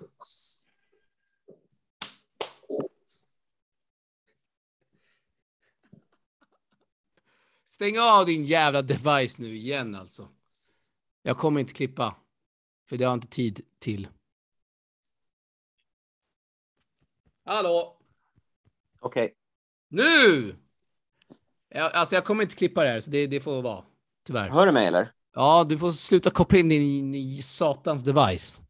Stäng 7.70 8.00
av 8.00 8.26
din 8.26 8.42
jävla 8.42 8.82
device 8.82 9.40
nu 9.40 9.48
igen 9.48 9.96
alltså. 9.96 10.28
Jag 11.28 11.38
kommer 11.38 11.60
inte 11.60 11.74
klippa. 11.74 12.16
För 12.90 12.98
det 12.98 13.04
har 13.04 13.12
jag 13.12 13.18
inte 13.18 13.28
tid 13.28 13.62
till. 13.80 14.08
Hallå? 17.46 17.98
Okej. 19.00 19.26
Okay. 19.26 19.36
Nu! 19.90 20.56
Jag, 21.70 21.94
alltså 21.94 22.16
jag 22.16 22.26
kommer 22.26 22.44
inte 22.44 22.56
klippa 22.56 22.84
det 22.84 22.90
här, 22.90 23.00
så 23.00 23.12
det, 23.12 23.28
det 23.28 23.40
får 23.40 23.62
vara. 23.62 23.84
Tyvärr. 24.26 24.50
Hör 24.50 24.66
du 24.66 24.72
mig 24.72 24.88
eller? 24.88 25.12
Ja, 25.34 25.66
du 25.70 25.78
får 25.78 25.92
sluta 25.92 26.30
koppla 26.30 26.60
in 26.60 26.70
din, 26.70 27.12
din 27.12 27.44
satans 27.44 28.04
device. 28.04 28.62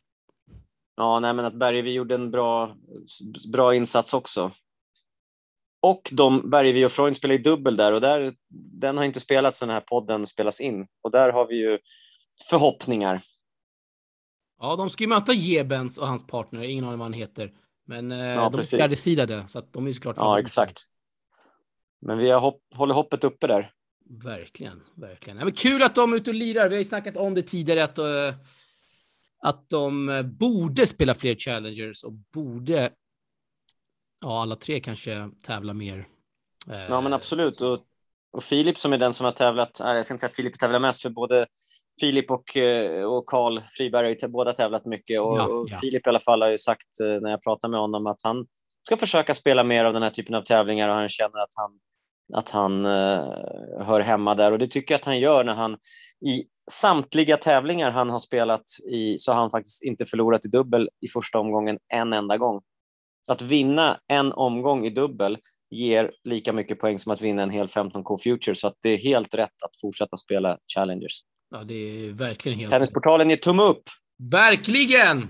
Ja, 0.96 1.20
nej, 1.20 1.34
men 1.34 1.46
att 1.46 1.56
Bergevi 1.56 1.92
gjorde 1.92 2.16
en 2.16 2.32
bra, 2.32 2.78
bra 3.52 3.76
insats 3.76 4.14
också. 4.14 4.52
Och 5.82 6.10
de, 6.12 6.50
Bergevi 6.50 6.86
och 6.86 6.92
Freund 6.92 7.18
spelar 7.18 7.36
i 7.36 7.38
dubbel 7.38 7.76
där 7.76 7.94
och 7.94 8.02
där, 8.02 8.36
den 8.82 8.98
har 8.98 9.06
inte 9.06 9.20
spelats 9.20 9.60
den 9.60 9.70
här 9.70 9.82
podden 9.82 10.26
spelas 10.26 10.60
in. 10.60 10.88
Och 11.02 11.12
där 11.12 11.32
har 11.32 11.48
vi 11.48 11.56
ju 11.56 11.80
förhoppningar. 12.50 13.22
Ja, 14.60 14.76
de 14.76 14.90
ska 14.90 15.04
ju 15.04 15.08
möta 15.08 15.34
Jebens 15.34 15.98
och 15.98 16.08
hans 16.08 16.28
partner, 16.28 16.64
ingen 16.64 16.86
aning 16.86 17.00
vad 17.00 17.06
han 17.06 17.14
heter. 17.14 17.54
Men 17.86 18.12
eh, 18.12 18.18
ja, 18.18 18.50
de 18.50 18.60
är 18.60 18.64
färdigsidade, 18.64 19.48
så 19.48 19.60
att 19.60 19.74
de 19.74 19.88
är 19.88 19.94
såklart 19.94 20.16
Ja, 20.18 20.40
exakt. 20.40 20.86
Men 22.02 22.18
vi 22.18 22.32
hopp, 22.32 22.62
håller 22.74 22.94
hoppet 22.94 23.24
uppe 23.24 23.48
där. 23.48 23.72
Verkligen, 24.24 24.84
verkligen. 24.96 25.38
Ja, 25.38 25.44
men 25.44 25.54
kul 25.54 25.84
att 25.84 25.96
de 25.96 26.14
är 26.14 26.18
ute 26.18 26.30
och 26.30 26.36
lirar. 26.36 26.70
Vi 26.70 26.76
har 26.76 26.80
ju 26.80 26.86
snackat 26.86 27.18
om 27.18 27.34
det 27.34 27.42
tidigare 27.42 27.84
att, 27.84 28.00
uh, 28.00 28.40
att 29.40 29.70
de 29.70 30.10
uh, 30.10 30.22
borde 30.22 30.88
spela 30.88 31.16
fler 31.16 31.36
challengers 31.36 32.04
och 32.04 32.14
borde, 32.14 32.92
ja, 34.22 34.42
alla 34.42 34.56
tre 34.56 34.80
kanske 34.80 35.30
tävla 35.44 35.74
mer. 35.74 36.08
Ja, 36.68 37.02
men 37.02 37.14
absolut. 37.14 37.62
Och, 37.62 37.80
och 38.32 38.44
Filip 38.44 38.78
som 38.78 38.94
är 38.94 38.98
den 38.98 39.14
som 39.14 39.26
har 39.26 39.32
tävlat, 39.32 39.80
jag 39.80 40.06
ska 40.06 40.14
inte 40.14 40.22
säga 40.22 40.28
att 40.28 40.36
Filip 40.36 40.60
tävlar 40.60 40.80
mest, 40.80 41.02
för 41.02 41.10
både 41.10 41.48
Filip 42.00 42.32
och, 42.32 42.58
eh, 42.58 43.04
och 43.04 43.26
Karl 43.26 43.62
Friberg 43.78 44.18
har 44.22 44.28
båda 44.28 44.54
tävlat 44.54 44.86
mycket 44.86 45.22
och, 45.22 45.38
ja, 45.38 45.48
och 45.48 45.70
Filip 45.82 46.08
i 46.08 46.10
alla 46.10 46.20
fall 46.20 46.42
har 46.42 46.50
ju 46.50 46.58
sagt 46.58 47.00
eh, 47.02 47.22
när 47.22 47.30
jag 47.30 47.44
pratar 47.44 47.70
med 47.70 47.80
honom 47.80 48.08
att 48.08 48.20
han 48.24 48.46
ska 48.86 48.98
försöka 48.98 49.34
spela 49.34 49.64
mer 49.64 49.86
av 49.86 49.94
den 49.94 50.04
här 50.04 50.10
typen 50.10 50.36
av 50.36 50.42
tävlingar 50.42 50.90
och 50.90 50.96
han 50.96 51.10
känner 51.10 51.40
att 51.40 51.54
han, 51.56 51.72
att 52.34 52.50
han 52.50 52.86
uh, 52.86 53.84
hör 53.84 54.00
hemma 54.00 54.36
där 54.36 54.52
och 54.52 54.60
det 54.60 54.68
tycker 54.68 54.94
jag 54.94 55.00
att 55.00 55.06
han 55.06 55.20
gör 55.20 55.44
när 55.44 55.54
han 55.54 55.78
i 56.26 56.44
samtliga 56.72 57.38
tävlingar 57.38 57.92
han 57.92 58.10
har 58.10 58.20
spelat 58.20 58.64
i 58.92 59.18
så 59.18 59.32
har 59.32 59.40
han 59.40 59.52
faktiskt 59.52 59.84
inte 59.84 60.06
förlorat 60.06 60.46
i 60.46 60.50
dubbel 60.50 60.90
i 61.02 61.08
första 61.08 61.40
omgången 61.40 61.78
en 61.94 62.14
enda 62.14 62.38
gång. 62.38 62.62
Att 63.28 63.42
vinna 63.42 64.00
en 64.08 64.34
omgång 64.34 64.86
i 64.86 64.90
dubbel 64.90 65.38
ger 65.70 66.12
lika 66.24 66.54
mycket 66.54 66.80
poäng 66.80 67.00
som 67.00 67.12
att 67.12 67.22
vinna 67.22 67.44
en 67.44 67.50
hel 67.50 67.68
15K 67.68 68.18
Future 68.18 68.56
så 68.56 68.68
att 68.68 68.78
det 68.82 68.90
är 68.90 68.98
helt 68.98 69.34
rätt 69.34 69.64
att 69.66 69.80
fortsätta 69.82 70.18
spela 70.18 70.58
Challengers. 70.76 71.22
Ja, 71.52 71.64
det 71.64 71.74
är 71.76 72.12
verkligen 72.12 72.60
helt... 72.60 72.72
Tennisportalen 72.72 73.30
ger 73.30 73.38
tumme 73.38 73.64
upp. 73.64 73.84
Verkligen! 74.18 75.28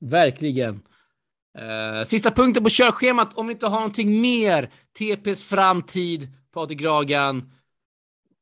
Verkligen. 0.00 0.82
Uh, 1.58 2.04
sista 2.04 2.30
punkten 2.30 2.64
på 2.64 2.70
körschemat, 2.70 3.38
om 3.38 3.46
vi 3.46 3.52
inte 3.52 3.66
har 3.66 3.76
någonting 3.76 4.20
mer. 4.20 4.70
TPs 4.98 5.44
framtid, 5.44 6.28
Patrik 6.52 6.78
Gragan. 6.78 7.52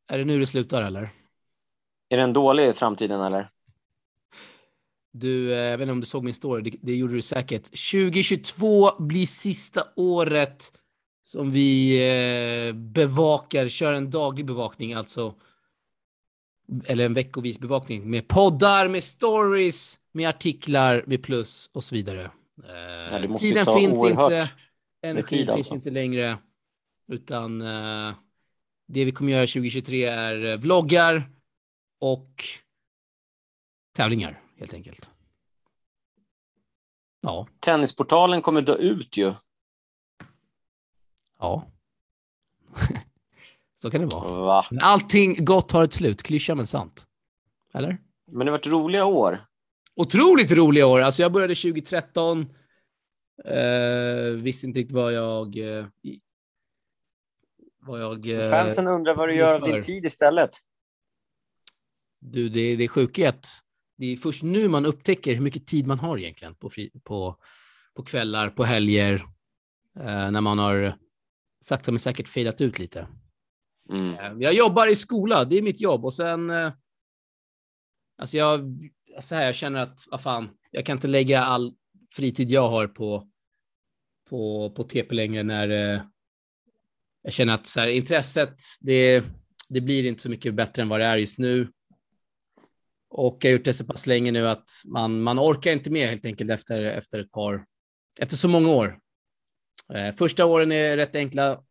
Är 0.09 0.19
det 0.19 0.25
nu 0.25 0.39
det 0.39 0.47
slutar 0.47 0.83
eller? 0.83 1.11
Är 2.09 2.17
den 2.17 2.33
dålig 2.33 2.69
i 2.69 2.73
framtiden 2.73 3.21
eller? 3.21 3.49
Du, 5.13 5.53
eh, 5.53 5.59
jag 5.59 5.79
vet 5.79 5.83
inte 5.83 5.93
om 5.93 6.01
du 6.01 6.07
såg 6.07 6.25
min 6.25 6.35
story, 6.35 6.71
det, 6.71 6.77
det 6.83 6.95
gjorde 6.95 7.15
du 7.15 7.23
säkert. 7.23 7.65
2022 7.65 8.91
blir 8.99 9.27
sista 9.27 9.83
året 9.97 10.73
som 11.25 11.51
vi 11.51 11.99
eh, 12.69 12.75
bevakar, 12.75 13.69
kör 13.69 13.93
en 13.93 14.11
daglig 14.11 14.47
bevakning, 14.47 14.93
alltså 14.93 15.35
eller 16.85 17.05
en 17.05 17.15
veckovis 17.15 17.59
bevakning 17.59 18.11
med 18.11 18.29
poddar, 18.29 18.89
med 18.89 19.05
stories, 19.05 19.99
med 20.13 20.29
artiklar, 20.29 21.05
med 21.07 21.23
plus 21.23 21.71
och 21.73 21.85
så 21.85 21.95
vidare. 21.95 22.31
Ja, 23.11 23.19
eh, 23.19 23.35
tiden 23.35 23.65
finns 23.65 24.05
inte, 24.05 24.51
energin 25.03 25.39
tid, 25.39 25.51
alltså. 25.51 25.55
finns 25.55 25.73
inte 25.73 25.91
längre, 25.91 26.39
utan 27.09 27.63
uh, 27.63 28.15
det 28.89 29.05
vi 29.05 29.13
kommer 29.13 29.33
göra 29.33 29.47
2023 29.47 30.05
är 30.05 30.45
uh, 30.45 30.57
vloggar 30.57 31.31
och 32.01 32.45
tävlingar 33.97 34.41
helt 34.59 34.75
enkelt. 34.75 35.11
Ja. 37.21 37.49
Tennisportalen 37.61 38.43
kommer 38.43 38.63
dö 38.63 38.75
ut 38.75 39.17
ju. 39.17 39.33
Ja. 41.39 41.67
Så 43.83 43.91
kan 43.91 44.01
det 44.01 44.07
vara. 44.07 44.45
Va? 44.45 44.67
Men 44.71 44.81
allting 44.81 45.45
gott 45.45 45.73
har 45.73 45.85
ett 45.85 45.93
slut. 45.93 46.23
Klyscha 46.23 46.55
men 46.55 46.67
sant. 46.67 47.07
Eller? 47.75 47.99
Men 48.33 48.47
det 48.47 48.53
har 48.53 48.59
varit 48.59 48.67
roliga 48.67 49.05
år. 49.05 49.39
Otroligt 49.97 50.53
roliga 50.53 50.87
år. 50.87 51.01
Alltså 51.01 51.23
jag 51.23 51.33
började 51.33 51.55
2013. 51.55 52.41
Eh, 53.45 54.33
visste 54.37 54.67
inte 54.67 54.81
riktigt 54.81 54.95
vad 54.95 55.13
jag... 55.13 55.59
Eh, 55.59 55.87
vad 57.79 58.03
jag... 58.03 58.27
Eh, 58.27 58.51
Fansen 58.51 58.87
undrar 58.87 59.15
vad 59.15 59.29
du 59.29 59.35
gör 59.35 59.55
av 59.55 59.69
din 59.69 59.83
tid 59.83 60.05
istället. 60.05 60.51
Du, 62.21 62.49
det, 62.49 62.77
det 62.77 62.85
är 62.85 62.89
sjukhet. 62.89 63.49
Det 63.99 64.07
är 64.07 64.17
först 64.17 64.43
nu 64.43 64.69
man 64.69 64.87
upptäcker 64.87 65.35
hur 65.35 65.43
mycket 65.43 65.67
tid 65.67 65.87
man 65.87 65.99
har 65.99 66.19
egentligen 66.19 66.55
på, 66.55 66.71
fri, 66.71 66.91
på, 67.05 67.37
på 67.97 68.03
kvällar, 68.03 68.49
på 68.49 68.65
helger, 68.65 69.15
eh, 70.01 70.31
när 70.31 70.41
man 70.41 70.59
har 70.59 70.97
sakta 71.65 71.93
men 71.93 71.99
säkert 71.99 72.29
fejdat 72.29 72.61
ut 72.61 72.79
lite. 72.79 73.07
Mm. 73.91 74.19
Ehm, 74.19 74.43
jag 74.43 74.55
jobbar 74.55 74.87
i 74.87 74.97
skola, 74.97 75.45
det 75.45 75.59
är 75.59 75.63
mitt 75.63 75.81
jobb 75.81 76.05
och 76.05 76.15
sen. 76.15 76.51
Eh, 76.51 76.73
alltså 78.19 78.37
jag, 78.37 78.89
så 79.21 79.35
här, 79.35 79.45
jag 79.45 79.55
känner 79.55 79.81
att 79.81 79.99
vad 80.11 80.21
fan, 80.21 80.51
jag 80.71 80.87
kan 80.87 80.97
inte 80.97 81.09
lägga 81.09 81.43
all 81.43 81.75
fritid 82.15 82.51
jag 82.51 82.69
har 82.69 82.87
på 82.87 83.29
på, 84.33 84.71
på 84.71 84.83
TP 84.83 85.15
längre 85.15 85.43
när 85.43 85.69
eh, 85.71 86.03
jag 87.23 87.33
känner 87.33 87.55
att 87.55 87.67
så 87.67 87.81
här, 87.81 87.87
intresset, 87.87 88.55
det, 88.81 89.25
det 89.69 89.81
blir 89.81 90.07
inte 90.07 90.23
så 90.23 90.31
mycket 90.31 90.55
bättre 90.55 90.83
än 90.83 90.89
vad 90.89 91.01
det 91.01 91.07
är 91.07 91.17
just 91.17 91.39
nu. 91.39 91.73
Och 93.11 93.39
jag 93.41 93.51
har 93.51 93.53
gjort 93.53 93.65
det 93.65 93.73
så 93.73 93.85
pass 93.85 94.07
länge 94.07 94.31
nu 94.31 94.49
att 94.49 94.65
man, 94.87 95.23
man 95.23 95.39
orkar 95.39 95.73
inte 95.73 95.91
med 95.91 96.09
helt 96.09 96.25
enkelt 96.25 96.51
efter, 96.51 96.83
efter 96.83 97.21
ett 97.21 97.31
par, 97.31 97.65
efter 98.19 98.37
så 98.37 98.49
många 98.49 98.69
år. 98.69 98.99
Eh, 99.95 100.15
första 100.15 100.45
åren 100.45 100.73
är 100.73 100.97
rätt 100.97 101.17
enkla. 101.17 101.63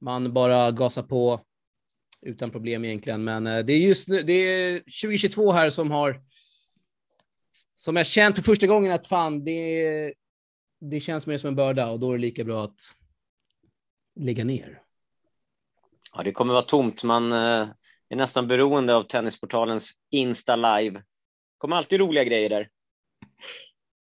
Man 0.00 0.32
bara 0.32 0.70
gasar 0.70 1.02
på 1.02 1.40
utan 2.22 2.50
problem 2.50 2.84
egentligen. 2.84 3.24
Men 3.24 3.46
eh, 3.46 3.58
det 3.58 3.72
är 3.72 3.78
just 3.78 4.08
nu, 4.08 4.22
det 4.22 4.32
är 4.32 4.78
2022 4.78 5.52
här 5.52 5.70
som 5.70 5.90
har 5.90 6.22
som 7.74 7.96
jag 7.96 8.06
känt 8.06 8.36
för 8.36 8.42
första 8.42 8.66
gången 8.66 8.92
att 8.92 9.06
fan, 9.06 9.44
det, 9.44 10.14
det 10.80 11.00
känns 11.00 11.26
mer 11.26 11.36
som 11.36 11.48
en 11.48 11.56
börda 11.56 11.90
och 11.90 12.00
då 12.00 12.08
är 12.08 12.12
det 12.12 12.22
lika 12.22 12.44
bra 12.44 12.64
att 12.64 12.80
lägga 14.16 14.44
ner. 14.44 14.82
Ja, 16.12 16.22
det 16.22 16.32
kommer 16.32 16.52
vara 16.52 16.62
tomt. 16.62 17.04
Man, 17.04 17.32
eh, 17.32 17.68
är 18.10 18.16
nästan 18.16 18.48
beroende 18.48 18.94
av 18.94 19.02
Tennisportalens 19.02 19.92
Insta 20.10 20.56
Live. 20.56 21.02
kommer 21.58 21.76
alltid 21.76 22.00
roliga 22.00 22.24
grejer 22.24 22.50
där. 22.50 22.68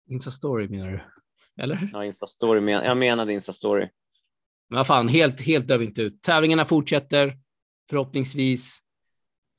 Insta-story 0.10 0.70
menar 0.70 0.92
du? 0.92 1.02
Eller? 1.64 1.90
Ja, 1.94 2.04
Insta-story. 2.04 2.62
Men, 2.62 2.86
jag 2.86 2.98
menade 2.98 3.34
Insta-story. 3.34 3.90
Men 4.70 4.78
vad 4.78 4.88
fan, 4.88 5.08
helt, 5.08 5.42
helt 5.42 5.68
dör 5.68 5.78
vi 5.78 5.86
inte 5.86 6.02
ut. 6.02 6.22
Tävlingarna 6.22 6.66
fortsätter, 6.66 7.38
förhoppningsvis. 7.90 8.80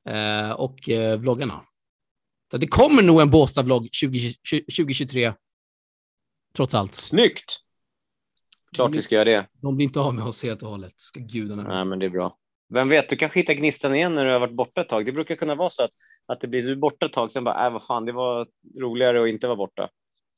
Eh, 0.09 0.51
och 0.51 0.89
eh, 0.89 1.19
vloggarna. 1.19 1.65
Så 2.51 2.57
det 2.57 2.67
kommer 2.67 3.03
nog 3.03 3.21
en 3.21 3.31
Båstad-vlogg 3.31 3.89
2023. 4.77 5.33
Trots 6.57 6.75
allt. 6.75 6.95
Snyggt! 6.95 7.61
Klart 8.75 8.97
vi 8.97 9.03
ska 9.03 9.15
göra 9.15 9.25
det. 9.25 9.47
De 9.63 9.77
blir 9.77 9.85
inte 9.87 10.01
av 10.01 10.15
med 10.15 10.25
oss 10.25 10.43
helt 10.43 10.63
och 10.63 10.69
hållet. 10.69 10.93
Ska 10.97 11.21
gudarna 11.21 11.63
Nej, 11.63 11.85
men 11.85 11.99
det 11.99 12.07
är 12.07 12.11
bra. 12.11 12.37
Vem 12.69 12.89
vet, 12.89 13.09
du 13.09 13.17
kanske 13.17 13.41
hittar 13.41 13.55
gnistan 13.55 13.95
igen 13.95 14.15
när 14.15 14.25
du 14.25 14.33
har 14.33 14.41
varit 14.41 14.57
borta 14.57 14.81
ett 14.81 14.89
tag. 14.89 15.07
Det 15.07 15.13
brukar 15.13 15.35
kunna 15.35 15.55
vara 15.55 15.71
så 15.71 15.83
att, 15.83 15.91
att 16.27 16.41
det 16.41 16.49
blir 16.49 16.63
du 16.63 16.77
borta 16.77 17.07
ett 17.07 17.13
tag, 17.13 17.31
sen 17.31 17.45
bara, 17.45 17.67
äh, 17.67 17.73
vad 17.73 17.83
fan, 17.83 18.05
det 18.05 18.13
var 18.13 18.47
roligare 18.81 19.23
att 19.23 19.29
inte 19.29 19.47
vara 19.47 19.57
borta. 19.57 19.89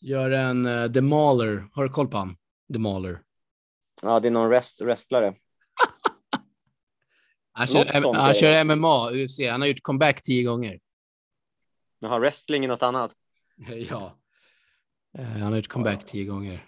Gör 0.01 0.31
en 0.31 0.67
uh, 0.67 0.93
The 0.93 1.01
Mauler. 1.01 1.69
Har 1.73 1.83
du 1.83 1.91
koll 1.91 2.09
på 2.09 2.17
han? 2.17 2.37
The 2.73 2.79
Mauler. 2.79 3.21
Ja, 4.03 4.21
det 4.21 4.29
är 4.29 4.33
någon 4.33 4.51
rest, 4.51 4.81
wrestlare. 4.81 5.35
han 7.53 7.67
kör, 7.67 8.15
han 8.15 8.35
kör 8.35 8.65
MMA, 8.65 9.11
UFC. 9.11 9.41
Han 9.51 9.61
har 9.61 9.69
gjort 9.69 9.83
comeback 9.83 10.23
tio 10.23 10.43
gånger. 10.43 10.81
Jaha, 11.99 12.19
wrestling 12.19 12.65
är 12.65 12.69
något 12.69 12.83
annat? 12.83 13.13
ja. 13.91 14.19
Uh, 15.19 15.25
han 15.25 15.43
har 15.43 15.57
gjort 15.57 15.69
comeback 15.69 16.07
tio 16.07 16.25
gånger. 16.25 16.67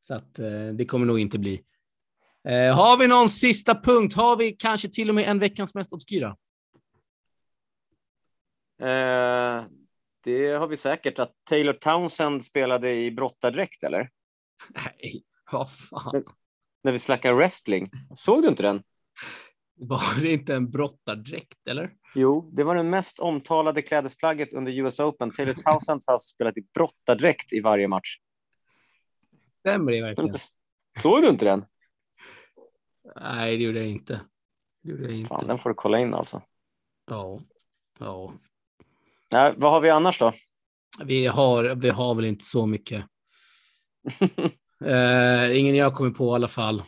Så 0.00 0.14
att 0.14 0.38
uh, 0.38 0.72
det 0.72 0.84
kommer 0.84 1.06
nog 1.06 1.20
inte 1.20 1.38
bli. 1.38 1.64
Eh, 2.48 2.76
har 2.76 2.98
vi 2.98 3.06
någon 3.06 3.28
sista 3.28 3.74
punkt? 3.74 4.14
Har 4.14 4.36
vi 4.36 4.52
kanske 4.52 4.88
till 4.88 5.08
och 5.08 5.14
med 5.14 5.28
en 5.28 5.38
veckans 5.38 5.74
mest 5.74 5.92
obskyra? 5.92 6.36
Eh, 8.80 9.64
det 10.24 10.48
har 10.48 10.66
vi 10.66 10.76
säkert. 10.76 11.18
Att 11.18 11.32
Taylor 11.50 11.72
Townsend 11.72 12.44
spelade 12.44 12.94
i 12.94 13.10
brottardräkt, 13.10 13.84
eller? 13.84 14.10
Nej, 14.68 15.22
vad 15.54 15.70
fan. 15.70 16.24
När 16.82 16.92
vi 16.92 16.98
snackar 16.98 17.32
wrestling. 17.32 17.90
Såg 18.14 18.42
du 18.42 18.48
inte 18.48 18.62
den? 18.62 18.82
Var 19.76 20.20
det 20.20 20.32
inte 20.32 20.54
en 20.54 20.70
brottardräkt, 20.70 21.68
eller? 21.68 21.92
Jo, 22.14 22.50
det 22.52 22.64
var 22.64 22.74
det 22.76 22.82
mest 22.82 23.18
omtalade 23.18 23.82
klädesplagget 23.82 24.52
under 24.52 24.72
US 24.72 25.00
Open. 25.00 25.30
Taylor 25.30 25.54
Townsend 25.54 26.00
har 26.06 26.18
spelat 26.18 26.56
i 26.56 26.66
brottardräkt 26.74 27.52
i 27.52 27.60
varje 27.60 27.88
match. 27.88 28.18
Stämmer 29.54 29.92
det 29.92 30.02
verkligen? 30.02 30.30
Såg 30.98 31.22
du 31.22 31.28
inte 31.28 31.44
den? 31.44 31.64
Nej, 33.16 33.56
det 33.56 33.64
gjorde 33.64 33.78
jag 33.78 33.88
inte. 33.88 34.20
Det 34.82 34.90
gjorde 34.90 35.02
jag 35.02 35.12
inte. 35.12 35.28
Fan, 35.28 35.46
den 35.46 35.58
får 35.58 35.70
du 35.70 35.74
kolla 35.74 35.98
in 35.98 36.14
alltså. 36.14 36.42
Ja. 37.10 37.40
Ja. 37.98 38.34
Nej, 39.32 39.54
vad 39.56 39.72
har 39.72 39.80
vi 39.80 39.90
annars 39.90 40.18
då? 40.18 40.32
Vi 41.04 41.26
har, 41.26 41.74
vi 41.74 41.90
har 41.90 42.14
väl 42.14 42.24
inte 42.24 42.44
så 42.44 42.66
mycket. 42.66 43.04
uh, 44.86 45.58
ingen 45.58 45.76
jag 45.76 45.94
kommer 45.94 46.10
på 46.10 46.32
i 46.32 46.34
alla 46.34 46.48
fall. 46.48 46.80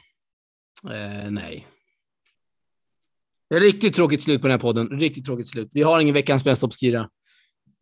Uh, 0.84 1.30
nej. 1.30 1.66
Det 3.50 3.56
är 3.56 3.60
riktigt 3.60 3.94
tråkigt 3.94 4.22
slut 4.22 4.40
på 4.40 4.46
den 4.46 4.52
här 4.52 4.62
podden. 4.62 5.00
Riktigt 5.00 5.24
tråkigt 5.24 5.48
slut. 5.48 5.68
Vi 5.72 5.82
har 5.82 6.00
ingen 6.00 6.14
veckans 6.14 6.44
bästa 6.44 6.66
obskyra, 6.66 7.10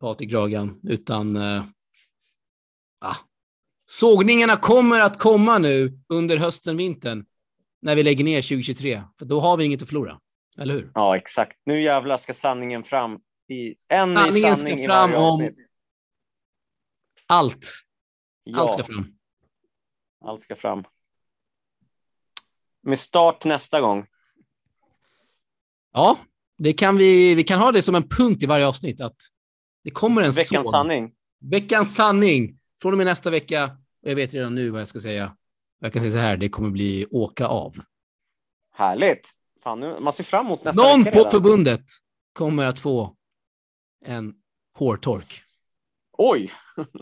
Patrik 0.00 0.32
Ragan, 0.32 0.80
utan 0.82 1.36
uh, 1.36 1.64
ah. 3.00 3.16
sågningarna 3.86 4.56
kommer 4.56 5.00
att 5.00 5.18
komma 5.18 5.58
nu 5.58 5.98
under 6.08 6.36
hösten, 6.36 6.76
vintern 6.76 7.24
när 7.82 7.96
vi 7.96 8.02
lägger 8.02 8.24
ner 8.24 8.42
2023, 8.42 9.02
för 9.18 9.26
då 9.26 9.40
har 9.40 9.56
vi 9.56 9.64
inget 9.64 9.82
att 9.82 9.88
förlora. 9.88 10.20
Eller 10.58 10.74
hur? 10.74 10.90
Ja, 10.94 11.16
exakt. 11.16 11.58
Nu 11.66 11.82
jävlar 11.82 12.16
ska 12.16 12.32
sanningen 12.32 12.84
fram. 12.84 13.18
I 13.48 13.74
en 13.88 14.16
sanningen 14.16 14.56
sanning 14.56 14.78
ska 14.78 14.86
fram 14.86 15.14
om 15.14 15.50
allt. 17.26 17.66
Ja. 18.44 18.58
Allt 18.58 18.72
ska 18.72 18.82
fram. 18.82 19.13
Allt 20.24 20.40
ska 20.40 20.56
fram. 20.56 20.84
Med 22.82 22.98
start 22.98 23.44
nästa 23.44 23.80
gång. 23.80 24.06
Ja, 25.92 26.18
det 26.58 26.72
kan 26.72 26.96
vi, 26.96 27.34
vi 27.34 27.44
kan 27.44 27.58
ha 27.60 27.72
det 27.72 27.82
som 27.82 27.94
en 27.94 28.08
punkt 28.08 28.42
i 28.42 28.46
varje 28.46 28.66
avsnitt 28.66 29.00
att 29.00 29.16
det 29.84 29.90
kommer 29.90 30.22
en 30.22 30.30
Veckans 30.32 30.66
sån. 30.66 30.72
sanning. 30.72 31.12
Veckans 31.40 31.94
sanning. 31.94 32.58
Från 32.82 32.92
och 32.92 32.96
med 32.98 33.06
nästa 33.06 33.30
vecka, 33.30 33.64
och 34.02 34.10
jag 34.10 34.16
vet 34.16 34.34
redan 34.34 34.54
nu 34.54 34.70
vad 34.70 34.80
jag 34.80 34.88
ska 34.88 35.00
säga. 35.00 35.36
Jag 35.78 35.92
kan 35.92 36.02
säga 36.02 36.12
så 36.12 36.18
här, 36.18 36.36
det 36.36 36.48
kommer 36.48 36.70
bli 36.70 37.06
åka 37.10 37.46
av. 37.46 37.76
Härligt. 38.72 39.30
Fan, 39.62 39.80
nu, 39.80 40.00
man 40.00 40.12
ser 40.12 40.24
fram 40.24 40.46
emot 40.46 40.64
nästa 40.64 40.82
Någon 40.82 41.04
vecka 41.04 41.12
på 41.12 41.18
redan. 41.18 41.30
förbundet 41.30 41.84
kommer 42.32 42.64
att 42.64 42.78
få 42.78 43.16
en 44.04 44.34
hårtork. 44.78 45.40
Oj! 46.12 46.52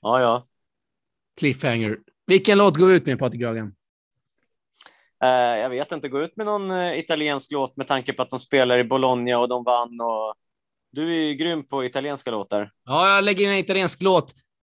ja, 0.00 0.20
ja. 0.20 0.46
Cliffhanger. 1.40 1.98
Vilken 2.26 2.58
låt 2.58 2.76
går 2.76 2.86
vi 2.86 2.94
ut 2.94 3.06
med, 3.06 3.18
Patrik 3.18 3.40
Gragan? 3.40 3.74
Eh, 5.24 5.30
jag 5.58 5.70
vet 5.70 5.92
inte, 5.92 6.08
gå 6.08 6.20
ut 6.22 6.36
med 6.36 6.46
någon 6.46 6.70
eh, 6.70 6.98
italiensk 6.98 7.52
låt 7.52 7.76
med 7.76 7.88
tanke 7.88 8.12
på 8.12 8.22
att 8.22 8.30
de 8.30 8.38
spelar 8.38 8.78
i 8.78 8.84
Bologna 8.84 9.38
och 9.38 9.48
de 9.48 9.64
vann. 9.64 10.00
Och... 10.00 10.34
Du 10.92 11.14
är 11.14 11.28
ju 11.28 11.34
grym 11.34 11.66
på 11.66 11.84
italienska 11.84 12.30
låtar. 12.30 12.70
Ja, 12.84 13.14
jag 13.14 13.24
lägger 13.24 13.44
in 13.44 13.50
en 13.50 13.58
italiensk 13.58 14.02
låt. 14.02 14.32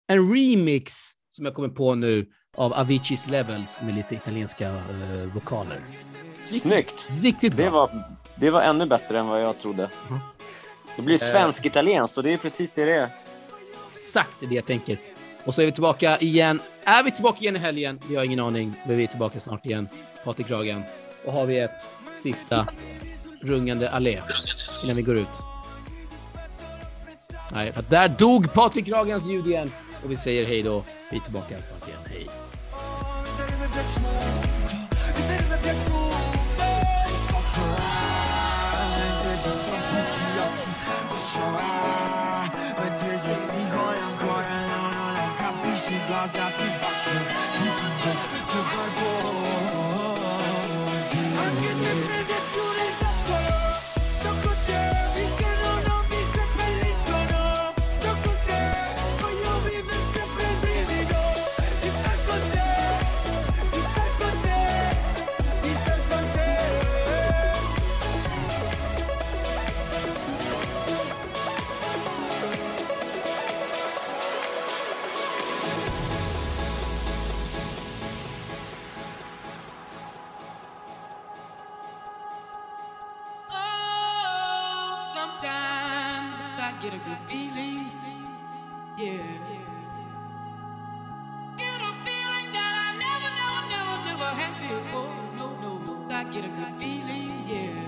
En 0.08 0.34
remix 0.34 0.94
som 1.32 1.46
jag 1.46 1.54
kommer 1.54 1.70
på 1.70 1.96
nu 1.96 2.26
av 2.56 2.74
Aviciis 2.74 3.30
Levels 3.30 3.82
med 3.82 3.96
lite 3.96 4.16
italienska 4.16 4.68
eh, 4.68 5.34
vokaler. 5.34 5.82
Snyggt! 6.46 7.10
Riktigt 7.22 7.54
bra. 7.54 7.66
Det 7.66 7.72
var, 7.72 7.90
det 8.36 8.50
var 8.50 8.62
ännu 8.62 8.86
bättre 8.86 9.20
än 9.20 9.28
vad 9.28 9.42
jag 9.42 9.60
trodde. 9.60 9.90
Mhm. 10.10 10.20
Det 10.96 11.02
blir 11.02 11.18
svensk-italienskt 11.18 12.18
och 12.18 12.24
det 12.24 12.34
är 12.34 12.38
precis 12.38 12.72
det 12.72 12.86
det 12.86 12.94
är. 12.94 13.10
Exakt 13.90 14.32
det 14.40 14.56
jag 14.56 14.66
tänker. 14.66 14.98
Och 15.46 15.56
så 15.56 15.62
är 15.62 15.66
vi 15.66 15.72
tillbaka 15.72 16.18
igen. 16.18 16.62
Är 16.84 17.04
vi 17.04 17.12
tillbaka 17.12 17.40
igen 17.42 17.56
i 17.56 17.60
helgen? 17.60 18.00
Vi 18.10 18.16
har 18.16 18.24
ingen 18.24 18.40
aning, 18.40 18.74
men 18.88 18.98
vi 18.98 19.04
är 19.04 19.08
tillbaka 19.08 19.40
snart 19.40 19.66
igen. 19.66 19.88
Patrik 20.24 20.48
Kragen. 20.48 20.84
Och 21.26 21.34
har 21.34 21.46
vi 21.46 21.60
ett 21.60 21.82
sista 22.24 22.68
rungande 23.42 23.90
allé 23.90 24.22
innan 24.84 24.96
vi 24.96 25.02
går 25.02 25.18
ut. 25.18 25.28
Nej, 27.54 27.74
för 27.74 27.80
att 27.80 27.90
där 27.90 28.08
dog 28.08 28.54
Patrik 28.54 28.86
Kragens 28.86 29.26
ljud 29.26 29.48
igen. 29.48 29.72
Och 30.04 30.12
vi 30.12 30.16
säger 30.16 30.46
hej 30.46 30.64
då. 30.64 30.84
Vi 31.12 31.18
är 31.18 31.22
tillbaka 31.22 31.56
snart 31.62 31.88
igen. 31.88 32.00
Hej. 32.10 32.28
Thank 47.14 47.38
you. 47.38 47.43
Get 86.84 86.94
a 86.94 86.98
good 86.98 87.18
feeling. 87.30 87.92
Yeah. 88.98 89.24
Get 91.56 91.80
a 91.80 91.92
feeling 92.04 92.48
that 92.52 92.74
I 92.84 92.90
never, 93.04 93.32
never, 93.40 93.64
never, 93.72 93.96
never 94.10 94.30
had 94.42 94.54
before. 94.60 95.16
No, 95.38 95.48
no, 95.62 95.78
no. 95.78 95.94
I 96.14 96.26
get 96.26 96.44
a 96.44 96.50
good 96.50 96.76
feeling. 96.78 97.32
Yeah. 97.48 97.88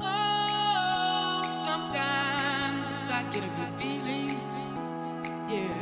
Oh, 0.00 1.46
sometimes 1.64 2.88
I 2.90 3.22
get 3.30 3.44
a 3.44 3.52
good 3.58 3.74
feeling. 3.78 4.40
Yeah. 5.48 5.78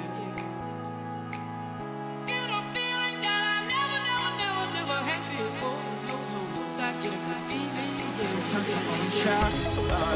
Get 2.26 2.50
a 2.50 2.62
feeling 2.76 3.16
that 3.24 3.42
I 3.54 3.58
never, 3.72 4.00
never, 4.10 4.32
never, 4.42 4.64
never 4.76 4.98
had 5.08 5.22
before. 5.32 5.80
No, 6.08 6.16
no, 6.32 6.40
no. 6.52 6.60
I 6.76 6.92
get 7.00 7.08
a 7.08 7.20
good 7.24 7.42
feeling. 7.48 7.94
Yeah. 8.20 8.48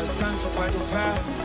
il 0.03 0.11
senso 0.11 0.48
poi 0.48 0.70
dov'è? 0.70 1.12
Eh, 1.14 1.41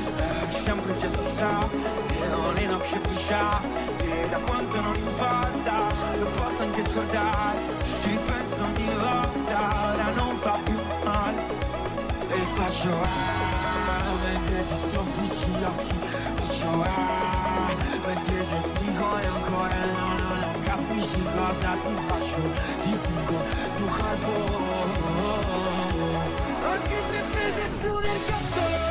faccia 3.28 3.62
E 4.00 4.30
da 4.30 4.38
quanto 4.38 4.82
non 4.82 4.96
importa 4.96 5.88
Lo 6.18 6.26
posso 6.28 6.64
anche 6.64 6.84
scordare 6.90 7.60
Ci 8.02 8.18
penso 8.26 8.56
ogni 8.64 8.94
volta 8.96 9.92
Ora 9.94 10.10
non 10.16 10.38
fa 10.38 10.60
più 10.64 10.80
male. 11.04 11.42
E 12.30 12.40
faccio 12.56 12.90
ah 12.90 14.16
Mentre 14.24 14.68
ti 14.68 14.76
sto 14.88 15.04
vicino 15.20 15.72
Faccio 16.36 16.84
ah 16.84 17.76
Mentre 18.06 18.46
gesticolo 18.46 19.28
ancora 19.36 19.76
No, 19.98 20.08
no, 20.20 20.36
non 20.42 20.64
capisci 20.64 21.22
cosa 21.24 21.76
ti 21.84 21.94
faccio 22.08 22.36
Ti 22.84 22.90
dico 22.90 23.38
tu 23.78 23.86
capo 23.86 24.32
Anche 26.72 26.98
se 27.12 27.24
credi 27.32 27.80
su 27.82 27.98
nel 28.00 28.26
cazzo 28.26 28.87